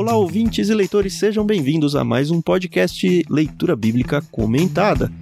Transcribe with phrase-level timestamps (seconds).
[0.00, 5.12] Olá, ouvintes e leitores, sejam bem-vindos a mais um podcast Leitura Bíblica Comentada.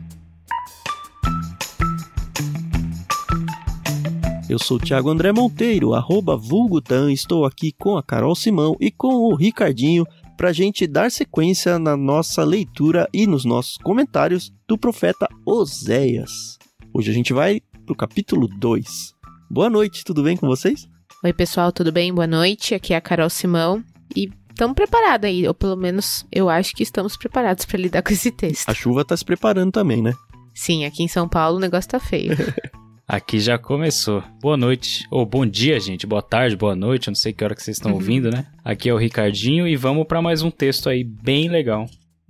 [4.49, 8.93] Eu sou o Thiago André Monteiro, arroba Vulgutan, estou aqui com a Carol Simão e
[8.93, 10.07] com o Ricardinho
[10.37, 16.57] para a gente dar sequência na nossa leitura e nos nossos comentários do profeta Oséias.
[16.95, 19.13] Hoje a gente vai para o capítulo 2.
[19.51, 20.89] Boa noite, tudo bem com vocês?
[21.25, 22.15] Oi, pessoal, tudo bem?
[22.15, 22.77] Boa noite.
[22.77, 23.83] Aqui é a Carol Simão
[24.15, 28.13] e estamos preparados aí, ou pelo menos eu acho que estamos preparados para lidar com
[28.13, 28.69] esse texto.
[28.69, 30.13] A chuva está se preparando também, né?
[30.53, 32.37] Sim, aqui em São Paulo o negócio tá feio.
[33.07, 34.23] Aqui já começou.
[34.39, 36.07] Boa noite, ou bom dia, gente.
[36.07, 37.09] Boa tarde, boa noite.
[37.09, 37.97] Eu não sei que hora que vocês estão uhum.
[37.97, 38.45] ouvindo, né?
[38.63, 41.87] Aqui é o Ricardinho e vamos para mais um texto aí bem legal.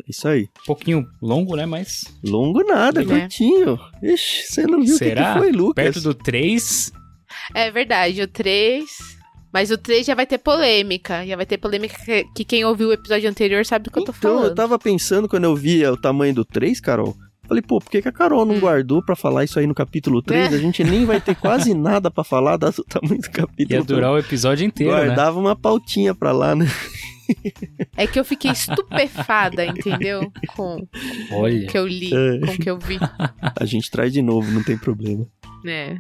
[0.09, 0.43] Isso aí.
[0.63, 1.67] Um pouquinho longo, né?
[1.67, 2.05] Mas.
[2.25, 3.05] Longo nada, é.
[3.05, 3.77] curtinho.
[4.01, 5.85] Ixi, você não viu o que, que foi, Lucas?
[5.85, 6.93] Perto do 3.
[7.57, 9.18] É verdade, o 3.
[9.59, 11.27] Mas o 3 já vai ter polêmica.
[11.27, 14.13] Já vai ter polêmica que, que quem ouviu o episódio anterior sabe do que então,
[14.13, 14.39] eu tô falando.
[14.39, 17.17] Então, eu tava pensando quando eu via o tamanho do 3, Carol.
[17.49, 18.61] Falei, pô, por que, que a Carol não hum.
[18.61, 20.53] guardou para falar isso aí no capítulo 3?
[20.53, 20.55] É.
[20.55, 23.81] A gente nem vai ter quase nada para falar do tamanho do capítulo.
[23.81, 25.07] Ia durar o episódio inteiro, né?
[25.07, 25.49] Guardava né?
[25.49, 26.69] uma pautinha pra lá, né?
[27.97, 30.33] É que eu fiquei estupefada, entendeu?
[30.55, 30.77] Com
[31.33, 32.47] o que eu li, é.
[32.47, 32.99] com o que eu vi.
[33.61, 35.27] A gente traz de novo, não tem problema.
[35.67, 35.97] É.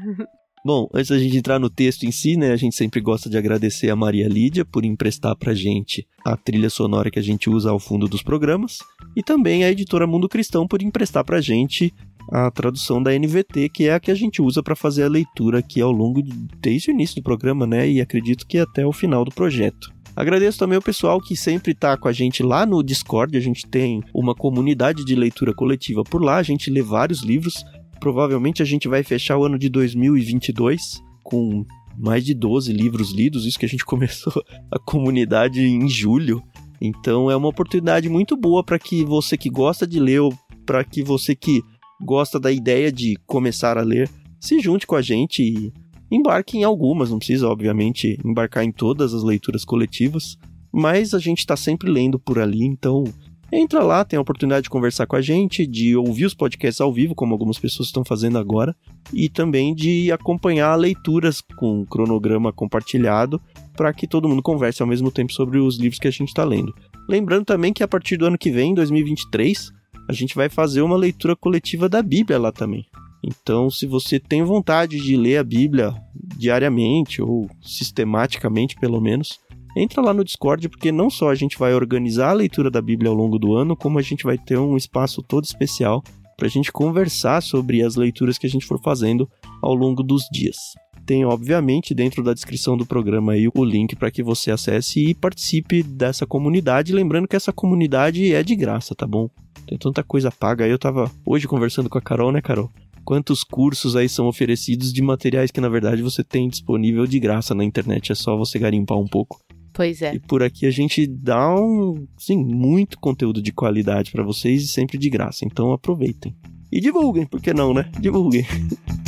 [0.68, 3.38] Bom, antes da gente entrar no texto em si, né, a gente sempre gosta de
[3.38, 7.70] agradecer a Maria Lídia por emprestar pra gente a trilha sonora que a gente usa
[7.70, 8.80] ao fundo dos programas
[9.16, 11.90] e também a editora Mundo Cristão por emprestar pra gente
[12.30, 15.60] a tradução da NVT, que é a que a gente usa para fazer a leitura
[15.60, 18.92] aqui ao longo de, desde o início do programa, né, e acredito que até o
[18.92, 19.90] final do projeto.
[20.14, 23.38] Agradeço também o pessoal que sempre está com a gente lá no Discord.
[23.38, 26.38] A gente tem uma comunidade de leitura coletiva por lá.
[26.38, 27.64] A gente lê vários livros.
[28.00, 31.64] Provavelmente a gente vai fechar o ano de 2022 com
[31.96, 36.42] mais de 12 livros lidos, isso que a gente começou a comunidade em julho.
[36.80, 40.20] Então é uma oportunidade muito boa para que você que gosta de ler
[40.64, 41.62] para que você que
[42.00, 44.08] gosta da ideia de começar a ler
[44.40, 45.72] se junte com a gente e
[46.10, 50.38] embarque em algumas, não precisa obviamente embarcar em todas as leituras coletivas,
[50.72, 53.04] mas a gente está sempre lendo por ali, então
[53.52, 56.92] entra lá, tem a oportunidade de conversar com a gente, de ouvir os podcasts ao
[56.92, 58.74] vivo, como algumas pessoas estão fazendo agora,
[59.12, 63.40] e também de acompanhar leituras com cronograma compartilhado
[63.76, 66.44] para que todo mundo converse ao mesmo tempo sobre os livros que a gente está
[66.44, 66.74] lendo.
[67.08, 69.72] Lembrando também que a partir do ano que vem, 2023,
[70.08, 72.86] a gente vai fazer uma leitura coletiva da Bíblia lá também.
[73.22, 75.94] Então, se você tem vontade de ler a Bíblia
[76.36, 79.40] diariamente ou sistematicamente, pelo menos,
[79.78, 83.10] entra lá no Discord, porque não só a gente vai organizar a leitura da Bíblia
[83.10, 86.02] ao longo do ano, como a gente vai ter um espaço todo especial
[86.36, 89.28] para a gente conversar sobre as leituras que a gente for fazendo
[89.60, 90.56] ao longo dos dias.
[91.04, 95.14] Tem, obviamente, dentro da descrição do programa aí o link para que você acesse e
[95.14, 96.92] participe dessa comunidade.
[96.92, 99.30] Lembrando que essa comunidade é de graça, tá bom?
[99.66, 100.68] Tem tanta coisa paga.
[100.68, 102.70] Eu tava hoje conversando com a Carol, né, Carol?
[103.04, 107.54] Quantos cursos aí são oferecidos de materiais que na verdade você tem disponível de graça
[107.54, 109.40] na internet, é só você garimpar um pouco.
[109.78, 110.12] Pois é.
[110.12, 114.66] E por aqui a gente dá um, sim, muito conteúdo de qualidade para vocês e
[114.66, 115.44] sempre de graça.
[115.44, 116.34] Então aproveitem.
[116.72, 117.88] E divulguem, por que não, né?
[118.00, 118.44] Divulguem.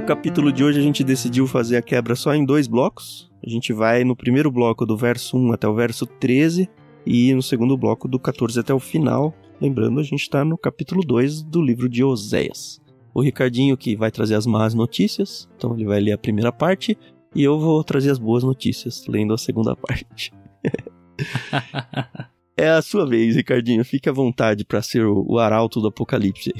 [0.00, 3.30] O capítulo de hoje a gente decidiu fazer a quebra só em dois blocos.
[3.46, 6.70] A gente vai no primeiro bloco do verso 1 até o verso 13
[7.04, 9.34] e no segundo bloco do 14 até o final.
[9.60, 12.80] Lembrando, a gente está no capítulo 2 do livro de Oséias.
[13.12, 16.96] O Ricardinho que vai trazer as más notícias, então ele vai ler a primeira parte
[17.34, 20.32] e eu vou trazer as boas notícias, lendo a segunda parte.
[22.56, 23.84] é a sua vez, Ricardinho.
[23.84, 26.54] Fique à vontade para ser o arauto do apocalipse.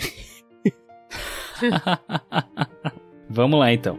[3.30, 3.96] Vamos lá então.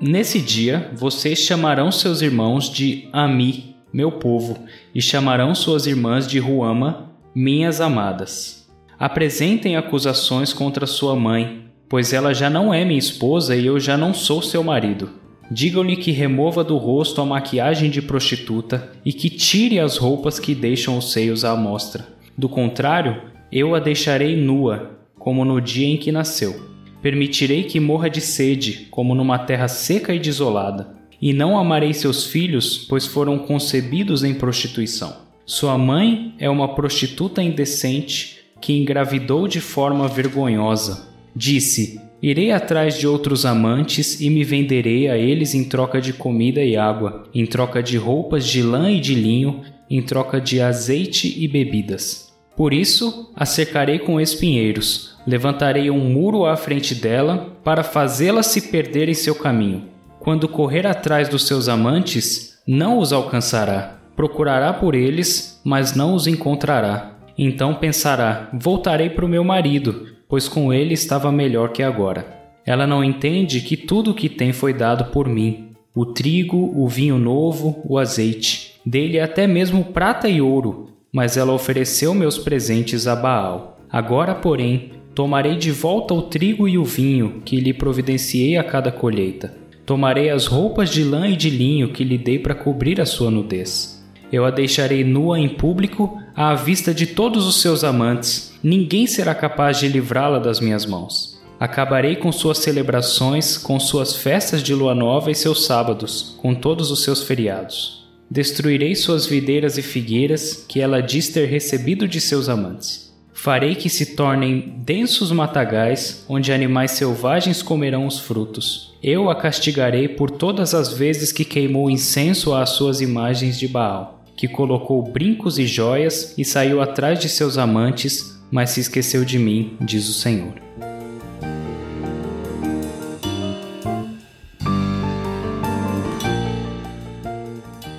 [0.00, 4.58] Nesse dia, vocês chamarão seus irmãos de Ami, meu povo,
[4.92, 8.68] e chamarão suas irmãs de Ruama, minhas amadas.
[8.98, 13.96] Apresentem acusações contra sua mãe, pois ela já não é minha esposa e eu já
[13.96, 15.25] não sou seu marido.
[15.50, 20.54] Digam-lhe que remova do rosto a maquiagem de prostituta e que tire as roupas que
[20.54, 22.06] deixam os seios à mostra.
[22.36, 26.60] Do contrário, eu a deixarei nua, como no dia em que nasceu.
[27.00, 30.94] Permitirei que morra de sede, como numa terra seca e desolada.
[31.22, 35.16] E não amarei seus filhos, pois foram concebidos em prostituição.
[35.46, 41.08] Sua mãe é uma prostituta indecente que engravidou de forma vergonhosa.
[41.34, 46.62] Disse: Irei atrás de outros amantes e me venderei a eles em troca de comida
[46.62, 51.34] e água, em troca de roupas de lã e de linho, em troca de azeite
[51.38, 52.32] e bebidas.
[52.56, 58.70] Por isso, a cercarei com espinheiros, levantarei um muro à frente dela, para fazê-la se
[58.70, 59.84] perder em seu caminho.
[60.18, 64.00] Quando correr atrás dos seus amantes, não os alcançará.
[64.16, 67.12] Procurará por eles, mas não os encontrará.
[67.36, 72.26] Então pensará: voltarei para o meu marido, pois com ele estava melhor que agora.
[72.64, 76.88] Ela não entende que tudo o que tem foi dado por mim: o trigo, o
[76.88, 83.06] vinho novo, o azeite, dele até mesmo prata e ouro, mas ela ofereceu meus presentes
[83.06, 83.78] a Baal.
[83.90, 88.90] Agora, porém, tomarei de volta o trigo e o vinho que lhe providenciei a cada
[88.90, 89.54] colheita.
[89.86, 93.30] Tomarei as roupas de lã e de linho que lhe dei para cobrir a sua
[93.30, 94.04] nudez.
[94.32, 98.55] Eu a deixarei nua em público à vista de todos os seus amantes.
[98.66, 101.40] Ninguém será capaz de livrá-la das minhas mãos.
[101.60, 106.90] Acabarei com suas celebrações, com suas festas de lua nova e seus sábados, com todos
[106.90, 108.08] os seus feriados.
[108.28, 113.14] Destruirei suas videiras e figueiras que ela diz ter recebido de seus amantes.
[113.32, 118.96] Farei que se tornem densos matagais, onde animais selvagens comerão os frutos.
[119.00, 124.16] Eu a castigarei por todas as vezes que queimou incenso às suas imagens de Baal
[124.36, 129.38] que colocou brincos e joias e saiu atrás de seus amantes, mas se esqueceu de
[129.38, 130.54] mim, diz o Senhor.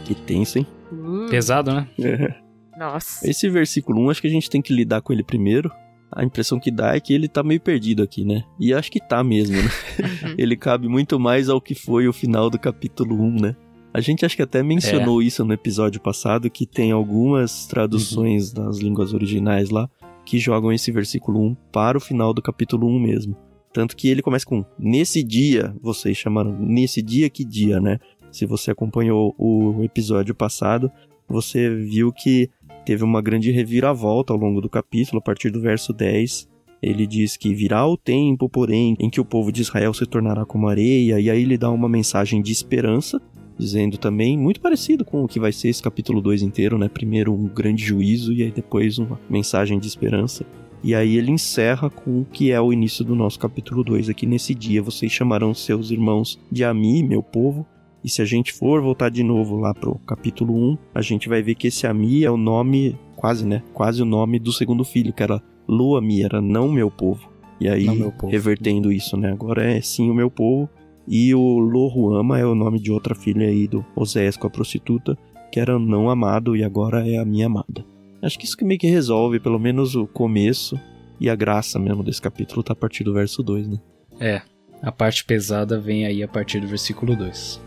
[0.06, 0.68] Que tenso, hein?
[0.92, 1.28] Hum.
[1.30, 1.88] Pesado, né?
[2.00, 2.34] É.
[2.78, 3.28] Nossa.
[3.30, 5.72] Esse versículo 1, acho que a gente tem que lidar com ele primeiro.
[6.10, 8.44] A impressão que dá é que ele tá meio perdido aqui, né?
[8.58, 9.70] E acho que tá mesmo, né?
[9.98, 10.36] Uhum.
[10.38, 13.56] ele cabe muito mais ao que foi o final do capítulo 1, né?
[13.94, 15.26] A gente acho que até mencionou é.
[15.26, 18.66] isso no episódio passado, que tem algumas traduções uhum.
[18.66, 19.90] das línguas originais lá
[20.28, 23.38] que jogam esse versículo 1 para o final do capítulo 1 mesmo.
[23.72, 27.98] Tanto que ele começa com nesse dia, vocês chamaram nesse dia que dia, né?
[28.30, 30.92] Se você acompanhou o episódio passado,
[31.30, 32.50] você viu que
[32.86, 36.50] teve uma grande reviravolta ao longo do capítulo, a partir do verso 10.
[36.82, 40.46] Ele diz que virá o tempo, porém, em que o povo de Israel se tornará
[40.46, 43.22] como areia, e aí ele dá uma mensagem de esperança,
[43.58, 46.88] dizendo também, muito parecido com o que vai ser esse capítulo 2 inteiro, né?
[46.88, 50.46] Primeiro um grande juízo e aí depois uma mensagem de esperança.
[50.84, 54.26] E aí ele encerra com o que é o início do nosso capítulo 2 aqui
[54.26, 54.82] nesse dia.
[54.82, 57.66] Vocês chamarão seus irmãos de Ami, meu povo.
[58.04, 61.42] E se a gente for voltar de novo lá pro capítulo 1, a gente vai
[61.42, 63.64] ver que esse Ami é o nome, quase, né?
[63.74, 67.28] Quase o nome do segundo filho, que era Loami, era não meu povo.
[67.60, 67.88] E aí,
[68.30, 69.32] revertendo isso, né?
[69.32, 70.70] Agora é sim o meu povo.
[71.08, 75.18] E o Lohuama é o nome de outra filha aí do Oséias com a prostituta,
[75.52, 77.86] que era não amado e agora é a minha amada.
[78.22, 80.78] Acho que isso que meio que resolve, pelo menos o começo
[81.20, 83.80] e a graça mesmo desse capítulo tá a partir do verso 2, né?
[84.20, 84.42] É,
[84.82, 87.62] a parte pesada vem aí a partir do versículo 2.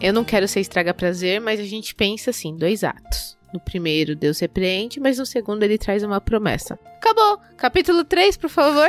[0.00, 3.38] Eu não quero ser estraga prazer, mas a gente pensa assim, dois atos.
[3.52, 6.78] No primeiro, Deus repreende, mas no segundo, ele traz uma promessa.
[6.96, 7.38] Acabou!
[7.56, 8.88] Capítulo 3, por favor.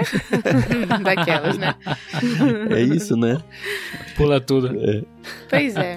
[1.03, 1.75] Daquelas, né?
[2.69, 3.41] É isso, né?
[4.15, 4.67] Pula tudo.
[4.79, 5.03] É.
[5.49, 5.95] Pois é.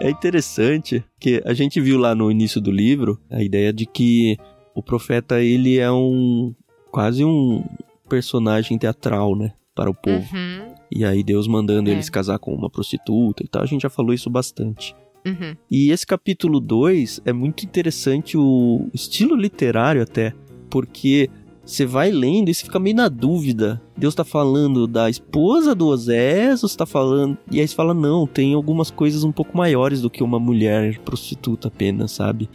[0.00, 4.36] É interessante que a gente viu lá no início do livro a ideia de que
[4.74, 6.54] o profeta ele é um
[6.92, 7.64] quase um
[8.08, 10.24] personagem teatral, né, para o povo.
[10.34, 10.74] Uhum.
[10.90, 11.92] E aí Deus mandando é.
[11.92, 13.62] eles casar com uma prostituta e tal.
[13.62, 14.94] A gente já falou isso bastante.
[15.26, 15.56] Uhum.
[15.70, 20.32] E esse capítulo 2 é muito interessante o estilo literário até,
[20.70, 21.28] porque
[21.64, 23.82] você vai lendo e você fica meio na dúvida.
[23.96, 27.36] Deus tá falando da esposa do Osés, ou está falando.
[27.50, 30.98] E aí você fala, não, tem algumas coisas um pouco maiores do que uma mulher
[31.00, 32.48] prostituta apenas, sabe?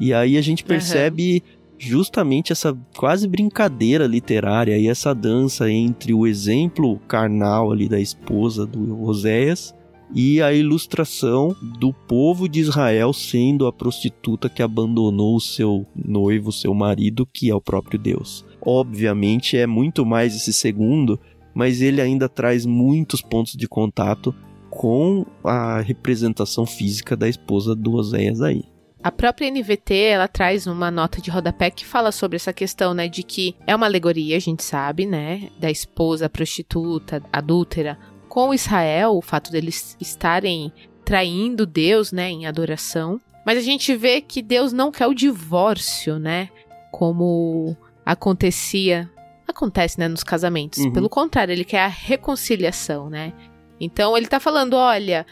[0.00, 6.14] E aí a gente percebe uhum justamente essa quase brincadeira literária e essa dança entre
[6.14, 9.74] o exemplo carnal ali da esposa do Oséias
[10.14, 16.52] e a ilustração do povo de Israel sendo a prostituta que abandonou o seu noivo,
[16.52, 18.44] seu marido, que é o próprio Deus.
[18.60, 21.18] Obviamente é muito mais esse segundo,
[21.54, 24.34] mas ele ainda traz muitos pontos de contato
[24.70, 28.64] com a representação física da esposa do Oséias aí.
[29.02, 33.08] A própria NVT, ela traz uma nota de rodapé que fala sobre essa questão, né,
[33.08, 37.98] de que é uma alegoria, a gente sabe, né, da esposa prostituta, adúltera,
[38.28, 40.72] com Israel, o fato deles estarem
[41.04, 43.20] traindo Deus, né, em adoração.
[43.44, 46.48] Mas a gente vê que Deus não quer o divórcio, né,
[46.90, 49.08] como acontecia,
[49.46, 50.80] acontece, né, nos casamentos.
[50.80, 50.92] Uhum.
[50.92, 53.32] Pelo contrário, ele quer a reconciliação, né?
[53.80, 55.26] Então ele tá falando, olha,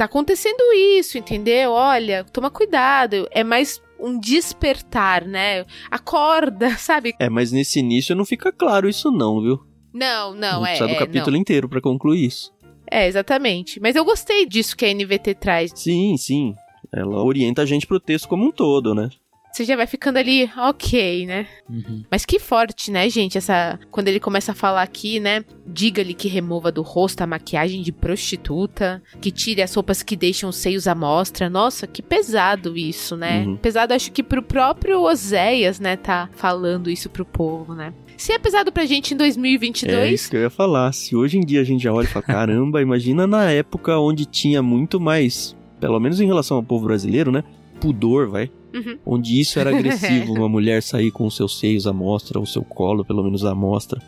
[0.00, 0.62] tá acontecendo
[0.98, 1.72] isso, entendeu?
[1.72, 3.28] Olha, toma cuidado.
[3.30, 5.66] É mais um despertar, né?
[5.90, 7.14] Acorda, sabe?
[7.18, 9.60] É, mas nesse início não fica claro isso não, viu?
[9.92, 10.70] Não, não, é.
[10.70, 11.38] Precisa do é, capítulo não.
[11.38, 12.50] inteiro pra concluir isso.
[12.90, 13.78] É, exatamente.
[13.78, 15.72] Mas eu gostei disso que a NVT traz.
[15.74, 16.54] Sim, sim.
[16.90, 19.10] Ela orienta a gente pro texto como um todo, né?
[19.52, 21.46] Você já vai ficando ali, ok, né?
[21.68, 22.04] Uhum.
[22.10, 23.36] Mas que forte, né, gente?
[23.36, 23.78] Essa.
[23.90, 25.44] Quando ele começa a falar aqui, né?
[25.66, 30.50] Diga-lhe que remova do rosto a maquiagem de prostituta, que tire as roupas que deixam
[30.50, 31.50] os seios à mostra.
[31.50, 33.44] Nossa, que pesado isso, né?
[33.44, 33.56] Uhum.
[33.56, 37.92] Pesado, acho que pro próprio Oséias, né, tá falando isso pro povo, né?
[38.16, 40.92] Se é pesado pra gente em É 2022, isso que eu ia falar.
[40.92, 44.26] Se hoje em dia a gente já olha e fala, caramba, imagina na época onde
[44.26, 47.42] tinha muito mais, pelo menos em relação ao povo brasileiro, né?
[47.80, 48.50] Pudor, vai.
[48.74, 48.98] Uhum.
[49.04, 52.62] Onde isso era agressivo, uma mulher sair com os seus seios à mostra, o seu
[52.62, 54.00] colo, pelo menos à mostra.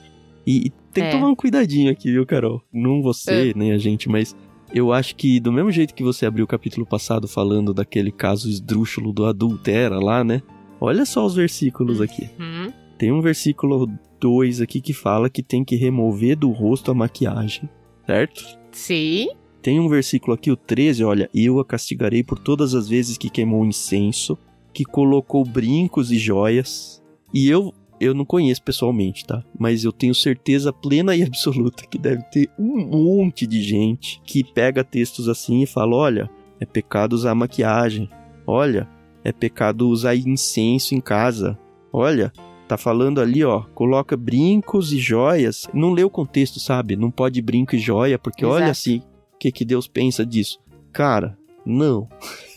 [0.47, 1.11] E, e tem que É.
[1.11, 2.63] tomar um cuidadinho aqui, viu, Carol?
[2.73, 4.35] Não você, nem a gente, mas
[4.75, 8.49] eu acho que do mesmo jeito que você abriu o capítulo passado falando daquele caso
[8.49, 10.43] esdrúxulo do adultera lá, né?
[10.81, 12.29] Olha só os versículos aqui.
[12.41, 13.89] Hum, Tem um versículo
[14.21, 17.69] 2 aqui que fala que tem que remover do rosto a maquiagem,
[18.07, 18.45] certo?
[18.73, 19.29] sim.
[19.61, 23.31] Tem um versículo aqui, o 13, olha, eu a castigarei por todas as vezes que
[23.31, 24.37] queimou incenso,
[24.73, 27.03] que colocou brincos e joias.
[27.33, 29.43] E eu, eu não conheço pessoalmente, tá?
[29.59, 34.43] Mas eu tenho certeza plena e absoluta que deve ter um monte de gente que
[34.43, 38.09] pega textos assim e fala: olha, é pecado usar maquiagem.
[38.47, 38.89] Olha,
[39.25, 41.59] é pecado usar incenso em casa.
[41.93, 42.33] Olha,
[42.67, 45.69] tá falando ali, ó, coloca brincos e joias.
[45.73, 46.97] Não lê o contexto, sabe?
[46.97, 48.71] Não pode brinco e joia, porque olha Exato.
[48.71, 48.99] assim,
[49.35, 50.59] o que, que Deus pensa disso?
[50.93, 52.09] Cara, não.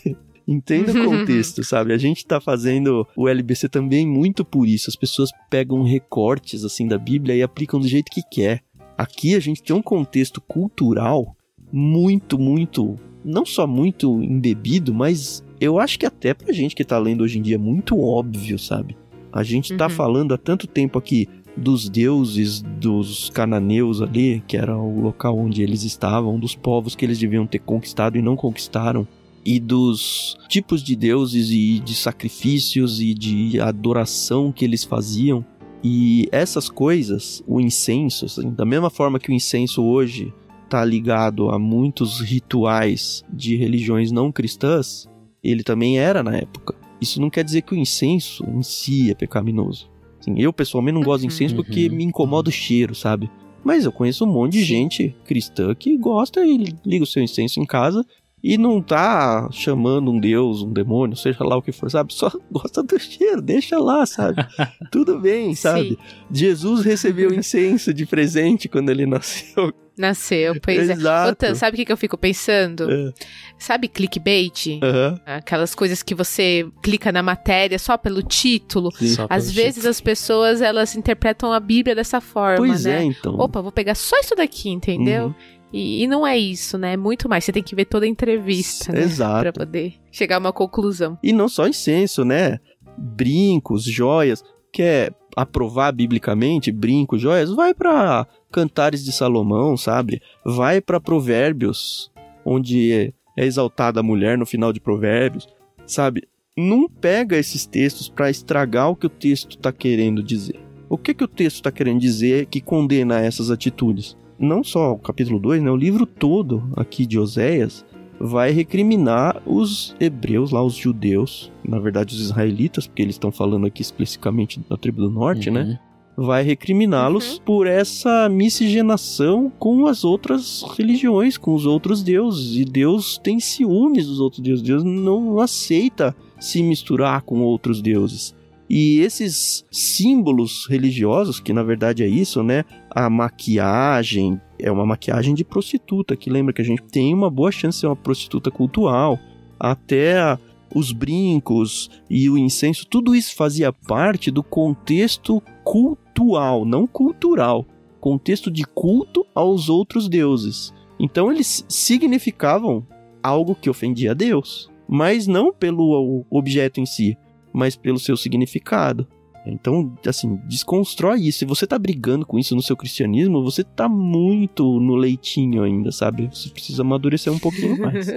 [0.46, 1.92] Entenda o contexto, sabe?
[1.92, 4.88] A gente tá fazendo o LBC também muito por isso.
[4.88, 8.62] As pessoas pegam recortes assim da Bíblia e aplicam do jeito que quer.
[8.96, 11.36] Aqui a gente tem um contexto cultural
[11.72, 16.98] muito, muito, não só muito embebido, mas eu acho que até pra gente que tá
[16.98, 18.96] lendo hoje em dia é muito óbvio, sabe?
[19.32, 19.90] A gente tá Uhum.
[19.90, 25.62] falando há tanto tempo aqui dos deuses dos cananeus ali, que era o local onde
[25.62, 29.06] eles estavam, dos povos que eles deviam ter conquistado e não conquistaram,
[29.46, 35.44] e dos tipos de deuses e de sacrifícios e de adoração que eles faziam.
[35.84, 40.34] E essas coisas, o incenso, assim, da mesma forma que o incenso hoje
[40.64, 45.08] está ligado a muitos rituais de religiões não cristãs,
[45.44, 46.74] ele também era na época.
[47.00, 49.88] Isso não quer dizer que o incenso em si é pecaminoso.
[50.18, 51.62] Assim, eu pessoalmente não gosto de incenso Uhum.
[51.62, 53.30] porque me incomoda o cheiro, sabe?
[53.62, 57.60] Mas eu conheço um monte de gente cristã que gosta e liga o seu incenso
[57.60, 58.04] em casa
[58.42, 62.12] e não tá chamando um deus, um demônio, seja lá o que for, sabe?
[62.14, 64.46] Só gosta do cheiro, deixa lá, sabe?
[64.92, 65.90] Tudo bem, sabe?
[65.90, 65.96] Sim.
[66.30, 69.72] Jesus recebeu incenso de presente quando ele nasceu.
[69.98, 70.92] Nasceu, pois é.
[70.92, 71.28] Exato.
[71.30, 72.86] Outra, sabe o que, que eu fico pensando?
[72.90, 73.12] É.
[73.58, 74.78] Sabe clickbait?
[74.82, 75.18] Aham.
[75.24, 78.92] Aquelas coisas que você clica na matéria só pelo título.
[78.94, 79.08] Sim.
[79.08, 79.90] Só Às pelo vezes título.
[79.90, 82.98] as pessoas elas interpretam a Bíblia dessa forma, Pois né?
[83.00, 83.36] é, então.
[83.38, 85.28] Opa, vou pegar só isso daqui, entendeu?
[85.28, 85.34] Uhum.
[85.72, 86.94] E, e não é isso, né?
[86.94, 87.44] É muito mais.
[87.44, 89.02] Você tem que ver toda a entrevista, né?
[89.02, 89.42] Exato.
[89.42, 91.18] Pra poder chegar a uma conclusão.
[91.22, 92.58] E não só incenso, né?
[92.96, 94.42] Brincos, joias.
[94.72, 97.50] Quer aprovar biblicamente brincos, joias?
[97.50, 100.22] Vai pra Cantares de Salomão, sabe?
[100.44, 102.10] Vai pra Provérbios,
[102.44, 105.46] onde é, exaltada a mulher no final de Provérbios,
[105.86, 106.26] sabe?
[106.56, 110.58] Não pega esses textos pra estragar o que o texto tá querendo dizer.
[110.88, 114.16] O que que o texto tá querendo dizer que condena essas atitudes?
[114.38, 115.70] Não só o capítulo 2, né?
[115.70, 117.84] O livro todo aqui de Oséias
[118.18, 123.66] vai recriminar os hebreus lá, os judeus, na verdade os israelitas, porque eles estão falando
[123.66, 125.62] aqui especificamente da tribo do norte, né?
[125.62, 126.26] Uhum.
[126.26, 132.56] Vai recriminá-los por essa miscigenação com as outras religiões, com os outros deuses.
[132.56, 134.64] E Deus tem ciúmes dos outros deuses.
[134.64, 138.34] Deus não aceita se misturar com outros deuses.
[138.68, 142.64] E esses símbolos religiosos, que na verdade é isso, né?
[142.90, 147.52] A maquiagem é uma maquiagem de prostituta, que lembra que a gente tem uma boa
[147.52, 149.18] chance de ser uma prostituta cultural.
[149.58, 150.36] Até
[150.74, 157.64] os brincos e o incenso, tudo isso fazia parte do contexto cultual, não cultural.
[158.00, 160.74] Contexto de culto aos outros deuses.
[160.98, 162.86] Então eles significavam
[163.22, 167.16] algo que ofendia a Deus, mas não pelo objeto em si,
[167.56, 169.08] mas pelo seu significado.
[169.46, 171.38] Então, assim, desconstrói isso.
[171.38, 175.90] Se você tá brigando com isso no seu cristianismo, você tá muito no leitinho ainda,
[175.90, 176.28] sabe?
[176.30, 178.08] Você precisa amadurecer um pouquinho mais.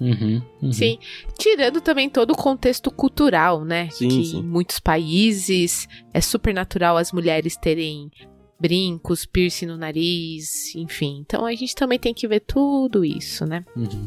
[0.00, 0.72] Uhum, uhum.
[0.72, 0.98] Sim.
[1.36, 3.90] Tirando também todo o contexto cultural, né?
[3.90, 4.38] Sim, que sim.
[4.38, 8.10] em muitos países é super natural as mulheres terem
[8.58, 11.18] brincos, piercing no nariz, enfim.
[11.20, 13.62] Então a gente também tem que ver tudo isso, né?
[13.76, 14.06] Uhum.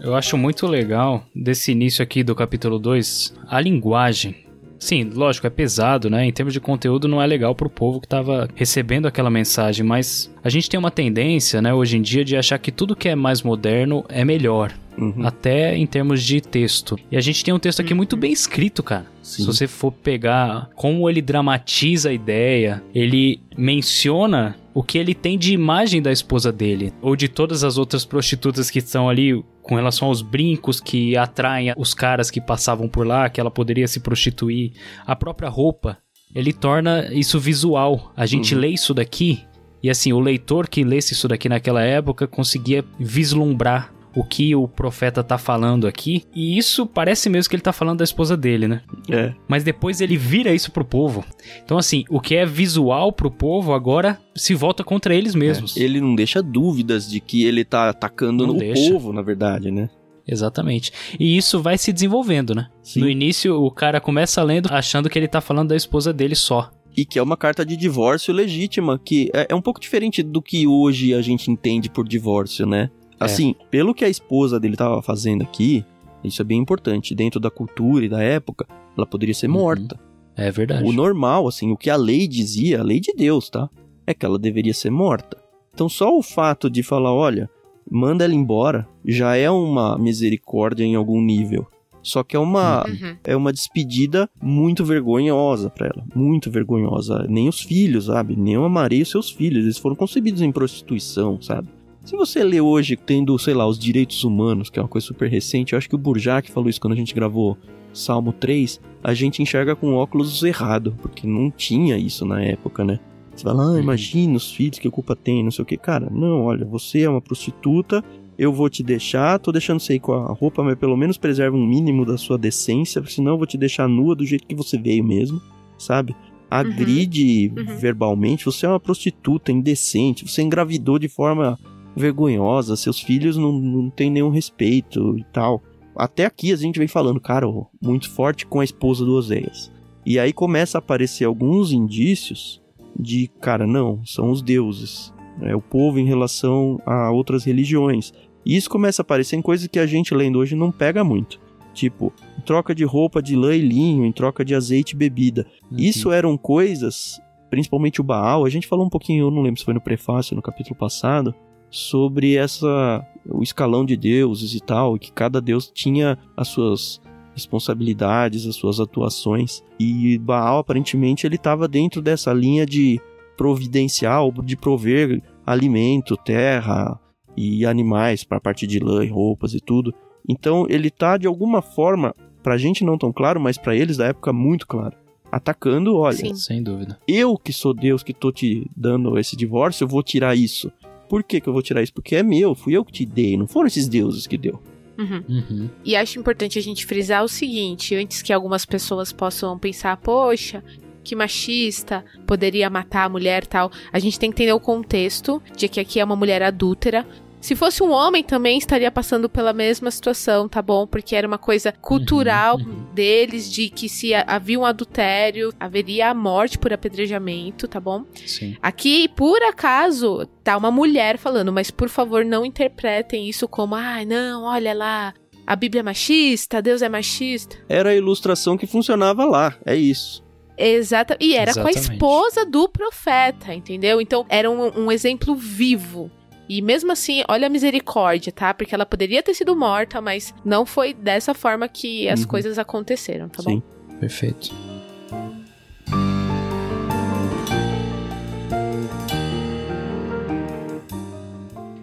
[0.00, 4.34] Eu acho muito legal desse início aqui do capítulo 2 a linguagem.
[4.78, 6.24] Sim, lógico, é pesado, né?
[6.24, 10.34] Em termos de conteúdo, não é legal pro povo que tava recebendo aquela mensagem, mas
[10.42, 13.14] a gente tem uma tendência, né, hoje em dia, de achar que tudo que é
[13.14, 14.72] mais moderno é melhor.
[14.96, 15.26] Uhum.
[15.26, 16.98] Até em termos de texto.
[17.10, 19.06] E a gente tem um texto aqui muito bem escrito, cara.
[19.22, 19.42] Sim.
[19.42, 25.38] Se você for pegar como ele dramatiza a ideia, ele menciona o que ele tem
[25.38, 29.74] de imagem da esposa dele, ou de todas as outras prostitutas que estão ali com
[29.74, 34.00] relação aos brincos que atraem os caras que passavam por lá, que ela poderia se
[34.00, 34.72] prostituir,
[35.06, 35.98] a própria roupa.
[36.34, 38.12] Ele torna isso visual.
[38.16, 38.60] A gente Uhum.
[38.60, 39.40] lê isso daqui
[39.82, 44.66] e assim, o leitor que lesse isso daqui naquela época conseguia vislumbrar o que o
[44.66, 46.24] profeta tá falando aqui.
[46.34, 48.82] E isso parece mesmo que ele tá falando da esposa dele, né?
[49.08, 49.32] É.
[49.48, 51.24] Mas depois ele vira isso pro povo.
[51.64, 55.76] Então, assim, o que é visual pro povo agora se volta contra eles mesmos.
[55.76, 58.90] É, Ele não deixa dúvidas de que ele tá atacando Não no deixa.
[58.90, 59.88] povo, na verdade, né?
[60.26, 60.92] Exatamente.
[61.18, 62.68] E isso vai se desenvolvendo, né?
[62.82, 63.00] Sim.
[63.00, 66.70] No início, o cara começa lendo achando que ele tá falando da esposa dele só.
[66.96, 70.42] E que é uma carta de divórcio legítima, que é, é um pouco diferente do
[70.42, 72.90] que hoje a gente entende por divórcio, né?
[73.20, 75.84] Assim, pelo que a esposa dele tava fazendo aqui,
[76.24, 77.14] isso é bem importante.
[77.14, 79.52] Dentro da cultura e da época, ela poderia ser Uhum.
[79.54, 80.00] morta.
[80.36, 80.84] É verdade.
[80.88, 83.68] O normal, assim, o que a lei dizia, a lei de Deus, tá?
[84.06, 85.36] É que ela deveria ser morta.
[85.74, 87.48] Então só o fato de falar, olha,
[87.90, 91.66] manda ela embora, já é uma misericórdia em algum nível.
[92.02, 93.16] Só que é uma, Uhum.
[93.24, 96.02] é uma despedida muito vergonhosa pra ela.
[96.14, 97.26] Muito vergonhosa.
[97.28, 98.34] Nem os filhos, sabe?
[98.36, 99.64] Nem eu amarei os seus filhos.
[99.64, 101.68] Eles foram concebidos em prostituição, sabe?
[102.10, 105.30] Se você lê hoje tendo, sei lá, os direitos humanos, que é uma coisa super
[105.30, 107.56] recente, eu acho que o Burjac falou isso quando a gente gravou
[107.92, 112.98] Salmo 3, a gente enxerga com óculos errado, porque não tinha isso na época, né?
[113.32, 113.78] Você fala, ah, Uhum.
[113.78, 115.76] imagina os filhos, que culpa tem, não sei o que.
[115.76, 118.02] Cara, não, olha, você é uma prostituta,
[118.36, 121.56] eu vou te deixar, tô deixando você ir com a roupa, mas pelo menos preserva
[121.56, 124.76] um mínimo da sua decência, senão eu vou te deixar nua do jeito que você
[124.76, 125.40] veio mesmo,
[125.78, 126.16] sabe?
[126.50, 127.76] Agride Uhum.
[127.78, 131.56] verbalmente, você é uma prostituta indecente, você engravidou de forma
[131.96, 135.62] vergonhosa, seus filhos não, não têm nenhum respeito e tal.
[135.96, 137.46] Até aqui a gente vem falando, cara,
[137.82, 139.70] muito forte com a esposa do Oséias.
[140.04, 142.60] E aí começa a aparecer alguns indícios
[142.98, 148.12] de, cara, não, são os deuses, é o povo em relação a outras religiões.
[148.44, 151.40] E isso começa a aparecer em coisas que a gente lendo hoje não pega muito.
[151.72, 155.46] Tipo, em troca de roupa de lã e linho, em troca de azeite e bebida.
[155.70, 155.78] Uhum.
[155.78, 159.64] Isso eram coisas, principalmente o Baal, a gente falou um pouquinho, eu não lembro se
[159.64, 161.34] foi no prefácio, no capítulo passado,
[161.70, 167.00] sobre essa o escalão de deuses e tal, que cada deus tinha as suas
[167.34, 169.62] responsabilidades, as suas atuações.
[169.78, 173.00] E Baal aparentemente ele estava dentro dessa linha de
[173.36, 176.98] providencial, de prover alimento, terra
[177.36, 179.94] e animais para a parte de lã e roupas e tudo.
[180.28, 184.06] Então ele tá de alguma forma, pra gente não tão claro, mas pra eles da
[184.06, 184.94] época muito claro,
[185.32, 186.34] atacando, olha, Sim.
[186.34, 186.98] Sem dúvida.
[187.08, 190.70] eu que sou Deus que tô te dando esse divórcio, eu vou tirar isso.
[191.10, 191.92] Por que, que eu vou tirar isso?
[191.92, 194.62] Porque é meu, fui eu que te dei, não foram esses deuses que deu.
[194.96, 195.24] Uhum.
[195.28, 195.70] Uhum.
[195.84, 200.62] E acho importante a gente frisar o seguinte, antes que algumas pessoas possam pensar, poxa,
[201.02, 203.72] que machista, poderia matar a mulher tal.
[203.92, 207.04] A gente tem que entender o contexto de que aqui é uma mulher adúltera.
[207.40, 210.86] Se fosse um homem também estaria passando pela mesma situação, tá bom?
[210.86, 212.84] Porque era uma coisa cultural uhum.
[212.92, 218.04] deles de que se ha- havia um adultério, haveria a morte por apedrejamento, tá bom?
[218.26, 218.56] Sim.
[218.62, 224.04] Aqui, por acaso, tá uma mulher falando, mas por favor não interpretem isso como, ai,
[224.04, 225.14] não, olha lá,
[225.46, 227.56] a Bíblia é machista, Deus é machista.
[227.68, 230.22] Era a ilustração que funcionava lá, é isso.
[230.58, 231.16] Exata.
[231.18, 231.92] E era com a Exatamente.
[231.94, 233.98] esposa do profeta, entendeu?
[233.98, 236.10] Então era um, um exemplo vivo.
[236.52, 238.52] E mesmo assim, olha a misericórdia, tá?
[238.52, 242.26] Porque ela poderia ter sido morta, mas não foi dessa forma que as Uhum.
[242.26, 243.50] coisas aconteceram, tá bom?
[243.52, 243.62] Sim.
[244.00, 244.50] Perfeito.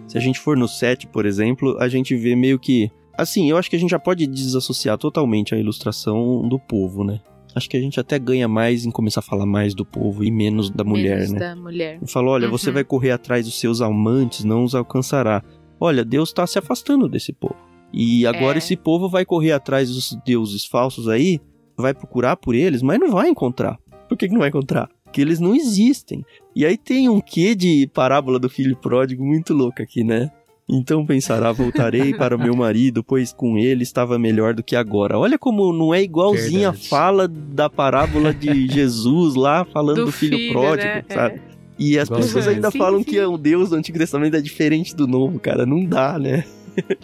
[0.06, 2.90] Se a gente for no 7, por exemplo, a gente vê meio que.
[3.16, 7.20] Assim, eu acho que a gente já pode desassociar totalmente a ilustração do povo, né?
[7.58, 10.30] Acho que a gente até ganha mais em começar a falar mais do povo e
[10.30, 11.38] menos da mulher, Menos né?
[11.40, 11.98] da mulher.
[12.06, 12.74] Falou, olha, você Uhum.
[12.74, 15.42] vai correr atrás dos seus amantes, não os alcançará.
[15.78, 17.56] Olha, Deus está se afastando desse povo.
[17.92, 18.58] E agora É.
[18.58, 21.40] esse povo vai correr atrás dos deuses falsos aí,
[21.76, 23.78] vai procurar por eles, mas não vai encontrar.
[24.08, 24.88] Por que, que não vai encontrar?
[25.04, 26.24] Porque eles não existem.
[26.54, 30.30] E aí tem um quê de parábola do filho pródigo muito louco aqui, né?
[30.68, 35.18] Então pensará, voltarei para o meu marido, pois com ele estava melhor do que agora.
[35.18, 36.86] Olha como não é igualzinha Verdade.
[36.86, 41.04] a fala da parábola de Jesus lá, falando do, Do filho, filho, pródigo, né?
[41.08, 41.40] sabe?
[41.78, 42.34] E as Igualzinho.
[42.34, 43.04] pessoas ainda Sim, falam sim.
[43.04, 45.64] que o Deus do Antigo Testamento é diferente do Novo, cara.
[45.64, 46.44] Não dá, né?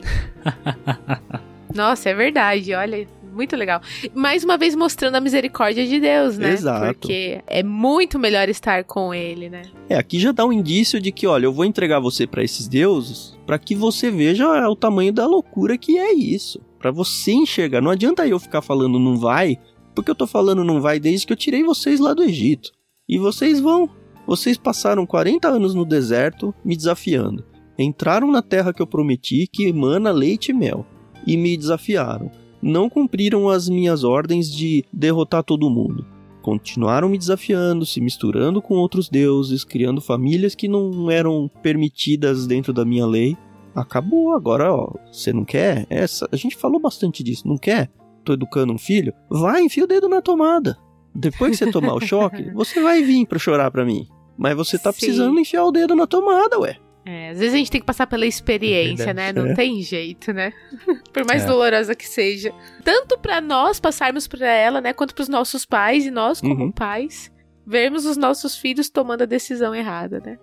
[1.73, 3.81] Nossa, é verdade, olha, muito legal.
[4.15, 6.53] Mais uma vez mostrando a misericórdia de Deus, né?
[6.53, 6.95] Exato.
[6.95, 9.63] Porque é muito melhor estar com ele, né?
[9.89, 12.69] É, aqui já dá um indício de que, olha, eu vou entregar você para esses
[12.69, 16.61] deuses para que você veja o tamanho da loucura que é isso.
[16.79, 17.81] Para você enxergar.
[17.81, 19.59] Não adianta eu ficar falando não vai,
[19.95, 22.73] porque eu tô falando não vai desde que eu tirei vocês lá do Egito.
[23.09, 23.89] E vocês vão.
[24.27, 27.45] Vocês passaram 40 anos no deserto me desafiando.
[27.79, 30.87] Entraram na terra que eu prometi, que emana leite e mel,
[31.27, 32.31] e me desafiaram.
[32.63, 36.14] Não cumpriram as minhas ordens de derrotar todo mundo
[36.45, 42.71] continuaram me desafiando, se misturando com outros deuses, criando famílias que não eram permitidas dentro
[42.71, 43.35] da minha lei.
[43.75, 45.87] Acabou, agora, ó, você não quer?
[45.89, 47.91] Essa, a gente falou bastante disso, não quer?
[48.23, 49.15] Tô educando um filho?
[49.31, 50.77] Vai, enfia o dedo na tomada.
[51.15, 54.07] Depois que você tomar o choque, você vai vir pra chorar pra mim.
[54.37, 54.99] Mas você tá Sim.
[54.99, 56.77] precisando enfiar o dedo na tomada, ué.
[57.07, 59.27] É, às vezes a gente tem que passar pela experiência, né?
[59.27, 59.47] Verdade.
[59.47, 59.55] Não É.
[59.57, 60.53] tem jeito, né?
[61.13, 61.47] Por mais É.
[61.47, 62.51] dolorosa que seja.
[62.83, 64.93] Tanto pra nós passarmos pra ela, né?
[64.95, 66.73] Quanto pros nossos pais e nós, como Uhum.
[66.73, 67.31] pais,
[67.67, 70.39] vermos os nossos filhos tomando a decisão errada, né?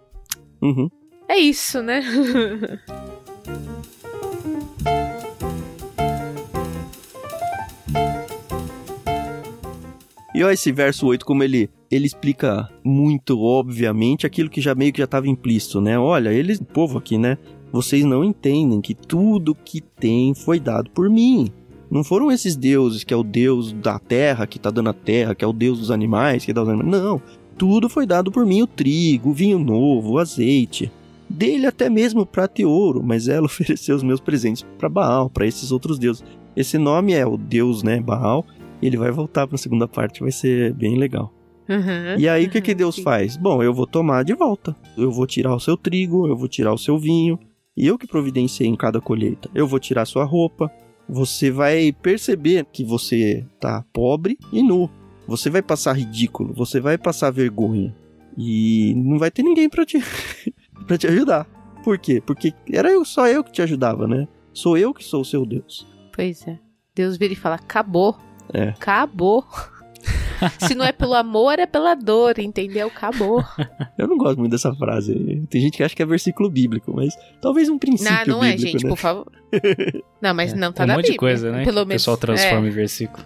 [0.62, 0.88] Uhum.
[1.28, 2.02] É isso, né?
[10.34, 14.94] E olha esse verso 8, como ele, ele explica muito obviamente aquilo que já meio
[14.94, 16.00] que já estava implícito, né?
[16.00, 17.38] Olha, eles, o povo aqui, né?
[17.72, 21.50] Vocês não entendem que tudo que tem foi dado por mim.
[21.90, 25.36] Não foram esses deuses que é o deus da terra, que tá dando a terra,
[25.36, 26.90] que é o deus dos animais, que dá os animais.
[26.90, 27.22] Não.
[27.58, 30.90] Tudo foi dado por mim: o trigo, o vinho novo, o azeite.
[31.30, 35.46] Dele até mesmo prata e ouro, mas ela ofereceu os meus presentes para Baal, para
[35.46, 36.24] esses outros deuses.
[36.56, 38.46] Esse nome é o deus, né, Baal.
[38.82, 41.32] Ele vai voltar para a segunda parte, vai ser bem legal.
[41.72, 43.38] Uhum, E aí o que que uhum, Deus faz?
[43.38, 44.76] Bom, eu vou tomar de volta.
[44.98, 47.40] Eu vou tirar o seu trigo, eu vou tirar o seu vinho,
[47.76, 49.50] e eu que providenciei em cada colheita.
[49.56, 50.70] Eu vou tirar sua roupa.
[51.08, 54.90] Você vai perceber que você tá pobre e nu.
[55.28, 57.96] Você vai passar ridículo, você vai passar vergonha.
[58.38, 60.00] E não vai ter ninguém pra te
[60.88, 61.46] para te ajudar.
[61.84, 62.22] Por quê?
[62.26, 64.28] Porque era eu, só eu que te ajudava, né?
[64.54, 65.88] Sou eu que sou o seu Deus.
[66.14, 66.60] Pois é.
[66.94, 68.18] Deus vira e fala: acabou.
[68.54, 68.70] É.
[68.70, 69.46] Acabou.
[70.68, 72.88] Se não é pelo amor, é pela dor, entendeu?
[72.88, 73.44] Acabou.
[73.98, 75.14] Eu não gosto muito dessa frase.
[75.50, 78.52] Tem gente que acha que é versículo bíblico, mas talvez um princípio Não, não é,
[78.52, 78.90] bíblico, gente, né?
[78.90, 79.32] por favor.
[80.22, 81.14] Não, mas É, não tá na um monte Bíblia.
[81.14, 81.64] de coisa, né?
[81.64, 82.02] Pelo que o menos.
[82.04, 82.70] pessoal transforma é.
[82.70, 83.26] em versículo.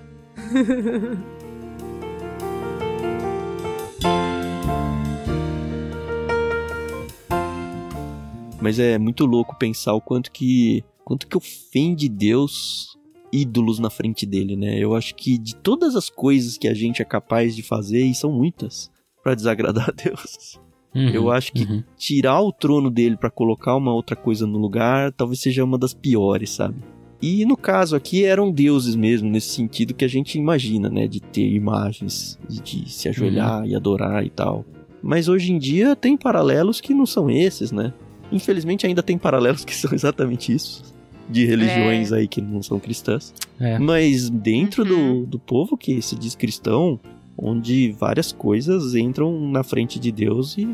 [8.61, 12.94] Mas é muito louco pensar o quanto que quanto que ofende Deus
[13.41, 14.77] ídolos na frente dele, né?
[14.77, 18.15] Eu acho que de todas as coisas que a gente é capaz de fazer, e
[18.15, 18.91] são muitas,
[19.23, 20.59] pra desagradar a Deus,
[20.95, 21.83] Uhum, eu acho que uhum.
[21.97, 25.93] tirar o trono dele pra colocar uma outra coisa no lugar, talvez seja uma das
[25.93, 26.77] piores, sabe?
[27.21, 31.05] E no caso aqui eram deuses mesmo, nesse sentido que a gente imagina, né?
[31.05, 34.65] De ter imagens, de, de se ajoelhar e adorar e tal.
[35.03, 37.93] Mas hoje em dia tem paralelos que não são esses, né?
[38.31, 40.94] Infelizmente ainda tem paralelos que são exatamente isso.
[41.29, 43.33] De religiões aí que não são cristãs.
[43.59, 43.79] É.
[43.79, 45.21] Mas dentro Uhum.
[45.21, 46.99] do, do povo que se diz cristão,
[47.37, 50.67] onde várias coisas entram na frente de Deus e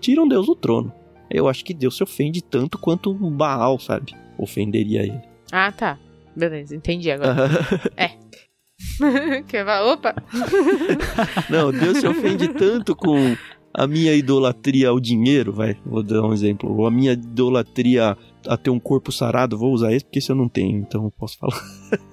[0.00, 0.92] tiram Deus do trono.
[1.28, 4.12] Eu acho que Deus se ofende tanto quanto um Baal, sabe?
[4.38, 5.20] Ofenderia ele.
[5.50, 5.98] Ah, tá.
[6.36, 7.48] Beleza, entendi agora.
[9.48, 10.14] Que vai- Opa!
[11.50, 13.36] Não, Deus se ofende tanto com
[13.72, 18.16] a minha idolatria ao dinheiro, vai, vou dar um exemplo, ou a minha idolatria
[18.48, 21.10] a ter um corpo sarado, vou usar esse porque esse eu não tenho, então eu
[21.10, 21.60] posso falar.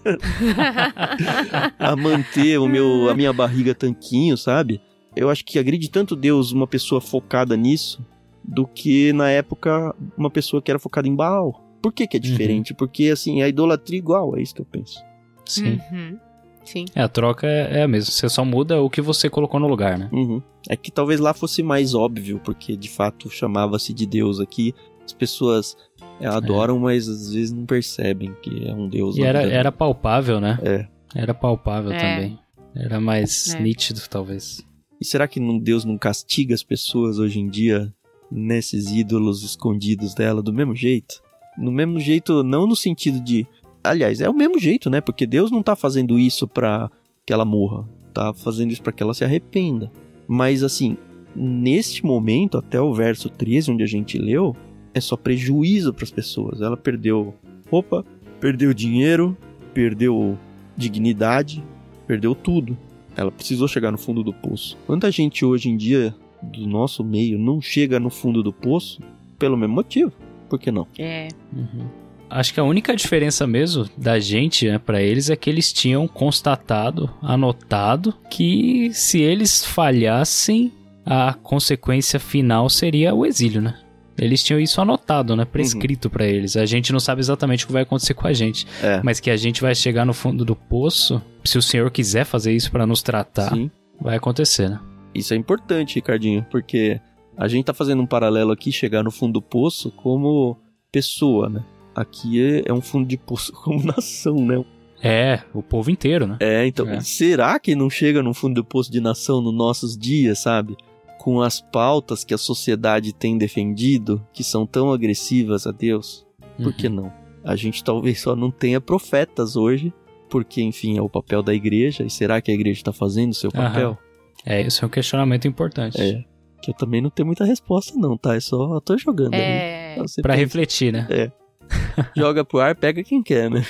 [1.79, 4.81] a manter o meu, a minha barriga tanquinho, sabe?
[5.15, 8.05] Eu acho que agride tanto Deus uma pessoa focada nisso
[8.43, 11.61] do que na época uma pessoa que era focada em Baal.
[11.81, 12.73] Por que que é diferente?
[12.73, 14.99] Porque assim, a idolatria é igual, é isso que eu penso.
[15.45, 15.79] Sim.
[15.91, 16.17] Uhum.
[16.63, 16.85] Sim.
[16.95, 18.11] É, a troca é, é a mesma.
[18.11, 20.09] Você só muda o que você colocou no lugar, né?
[20.11, 20.41] Uhum.
[20.69, 24.73] É que talvez lá fosse mais óbvio, porque de fato chamava-se de Deus aqui.
[25.03, 25.75] As pessoas
[26.19, 29.17] é, adoram, mas às vezes não percebem que é um Deus.
[29.17, 30.57] E era, era palpável, né?
[30.63, 30.87] É.
[31.15, 31.97] Era palpável É.
[31.97, 32.39] também.
[32.75, 33.59] Era mais É.
[33.61, 34.65] nítido, talvez.
[34.99, 37.93] E será que Deus não castiga as pessoas hoje em dia
[38.31, 41.21] nesses ídolos escondidos dela do mesmo jeito?
[41.57, 43.45] No mesmo jeito, não no sentido de.
[43.83, 45.01] Aliás, é o mesmo jeito, né?
[45.01, 46.89] Porque Deus não tá fazendo isso pra
[47.25, 47.87] que ela morra.
[48.13, 49.91] Tá fazendo isso pra que ela se arrependa.
[50.27, 50.97] Mas assim,
[51.35, 54.55] neste momento, até o verso 13, onde a gente leu,
[54.93, 56.61] é só prejuízo para as pessoas.
[56.61, 57.33] Ela perdeu
[57.69, 58.05] roupa,
[58.39, 59.37] perdeu dinheiro,
[59.73, 60.37] perdeu
[60.77, 61.63] dignidade,
[62.07, 62.77] perdeu tudo.
[63.15, 64.77] Ela precisou chegar no fundo do poço.
[64.85, 69.01] Quanta gente hoje em dia do nosso meio não chega no fundo do poço
[69.37, 70.11] pelo mesmo motivo?
[70.49, 70.87] Por que não?
[70.97, 71.29] É.
[71.51, 71.87] Uhum.
[72.29, 76.07] Acho que a única diferença mesmo da gente né, para eles é que eles tinham
[76.07, 80.71] constatado, anotado, que se eles falhassem,
[81.05, 83.77] a consequência final seria o exílio, né?
[84.17, 85.45] Eles tinham isso anotado, né?
[85.45, 86.11] Prescrito uhum.
[86.11, 86.55] para eles.
[86.55, 88.67] A gente não sabe exatamente o que vai acontecer com a gente.
[88.81, 89.01] É.
[89.03, 91.21] Mas que a gente vai chegar no fundo do poço.
[91.43, 93.71] Se o Senhor quiser fazer isso para nos tratar, Sim.
[93.99, 94.79] vai acontecer, né?
[95.13, 96.99] Isso é importante, Ricardinho, porque
[97.37, 100.57] a gente tá fazendo um paralelo aqui, chegar no fundo do poço como
[100.91, 101.63] pessoa, né?
[101.95, 104.63] Aqui é, é um fundo de poço como nação, né?
[105.01, 106.37] É, o povo inteiro, né?
[106.39, 107.01] É, então, é.
[107.01, 110.77] será que não chega no fundo do poço de nação nos nossos dias, sabe?
[111.23, 116.27] Com as pautas que a sociedade tem defendido, que são tão agressivas a Deus?
[116.57, 116.73] Por uhum.
[116.73, 117.13] que não?
[117.45, 119.93] A gente talvez só não tenha profetas hoje,
[120.29, 123.35] porque, enfim, é o papel da igreja, e será que a igreja está fazendo o
[123.35, 123.91] seu papel?
[123.91, 123.97] Uhum.
[124.45, 126.01] É, isso é um questionamento importante.
[126.01, 126.25] É.
[126.61, 128.35] Que eu também não tenho muita resposta, não, tá?
[128.35, 128.73] É só.
[128.73, 129.33] Eu tô jogando.
[129.33, 129.95] É.
[129.97, 131.07] Aí, pra refletir, né?
[131.09, 131.31] É.
[132.19, 133.65] Joga pro ar, pega quem quer, né?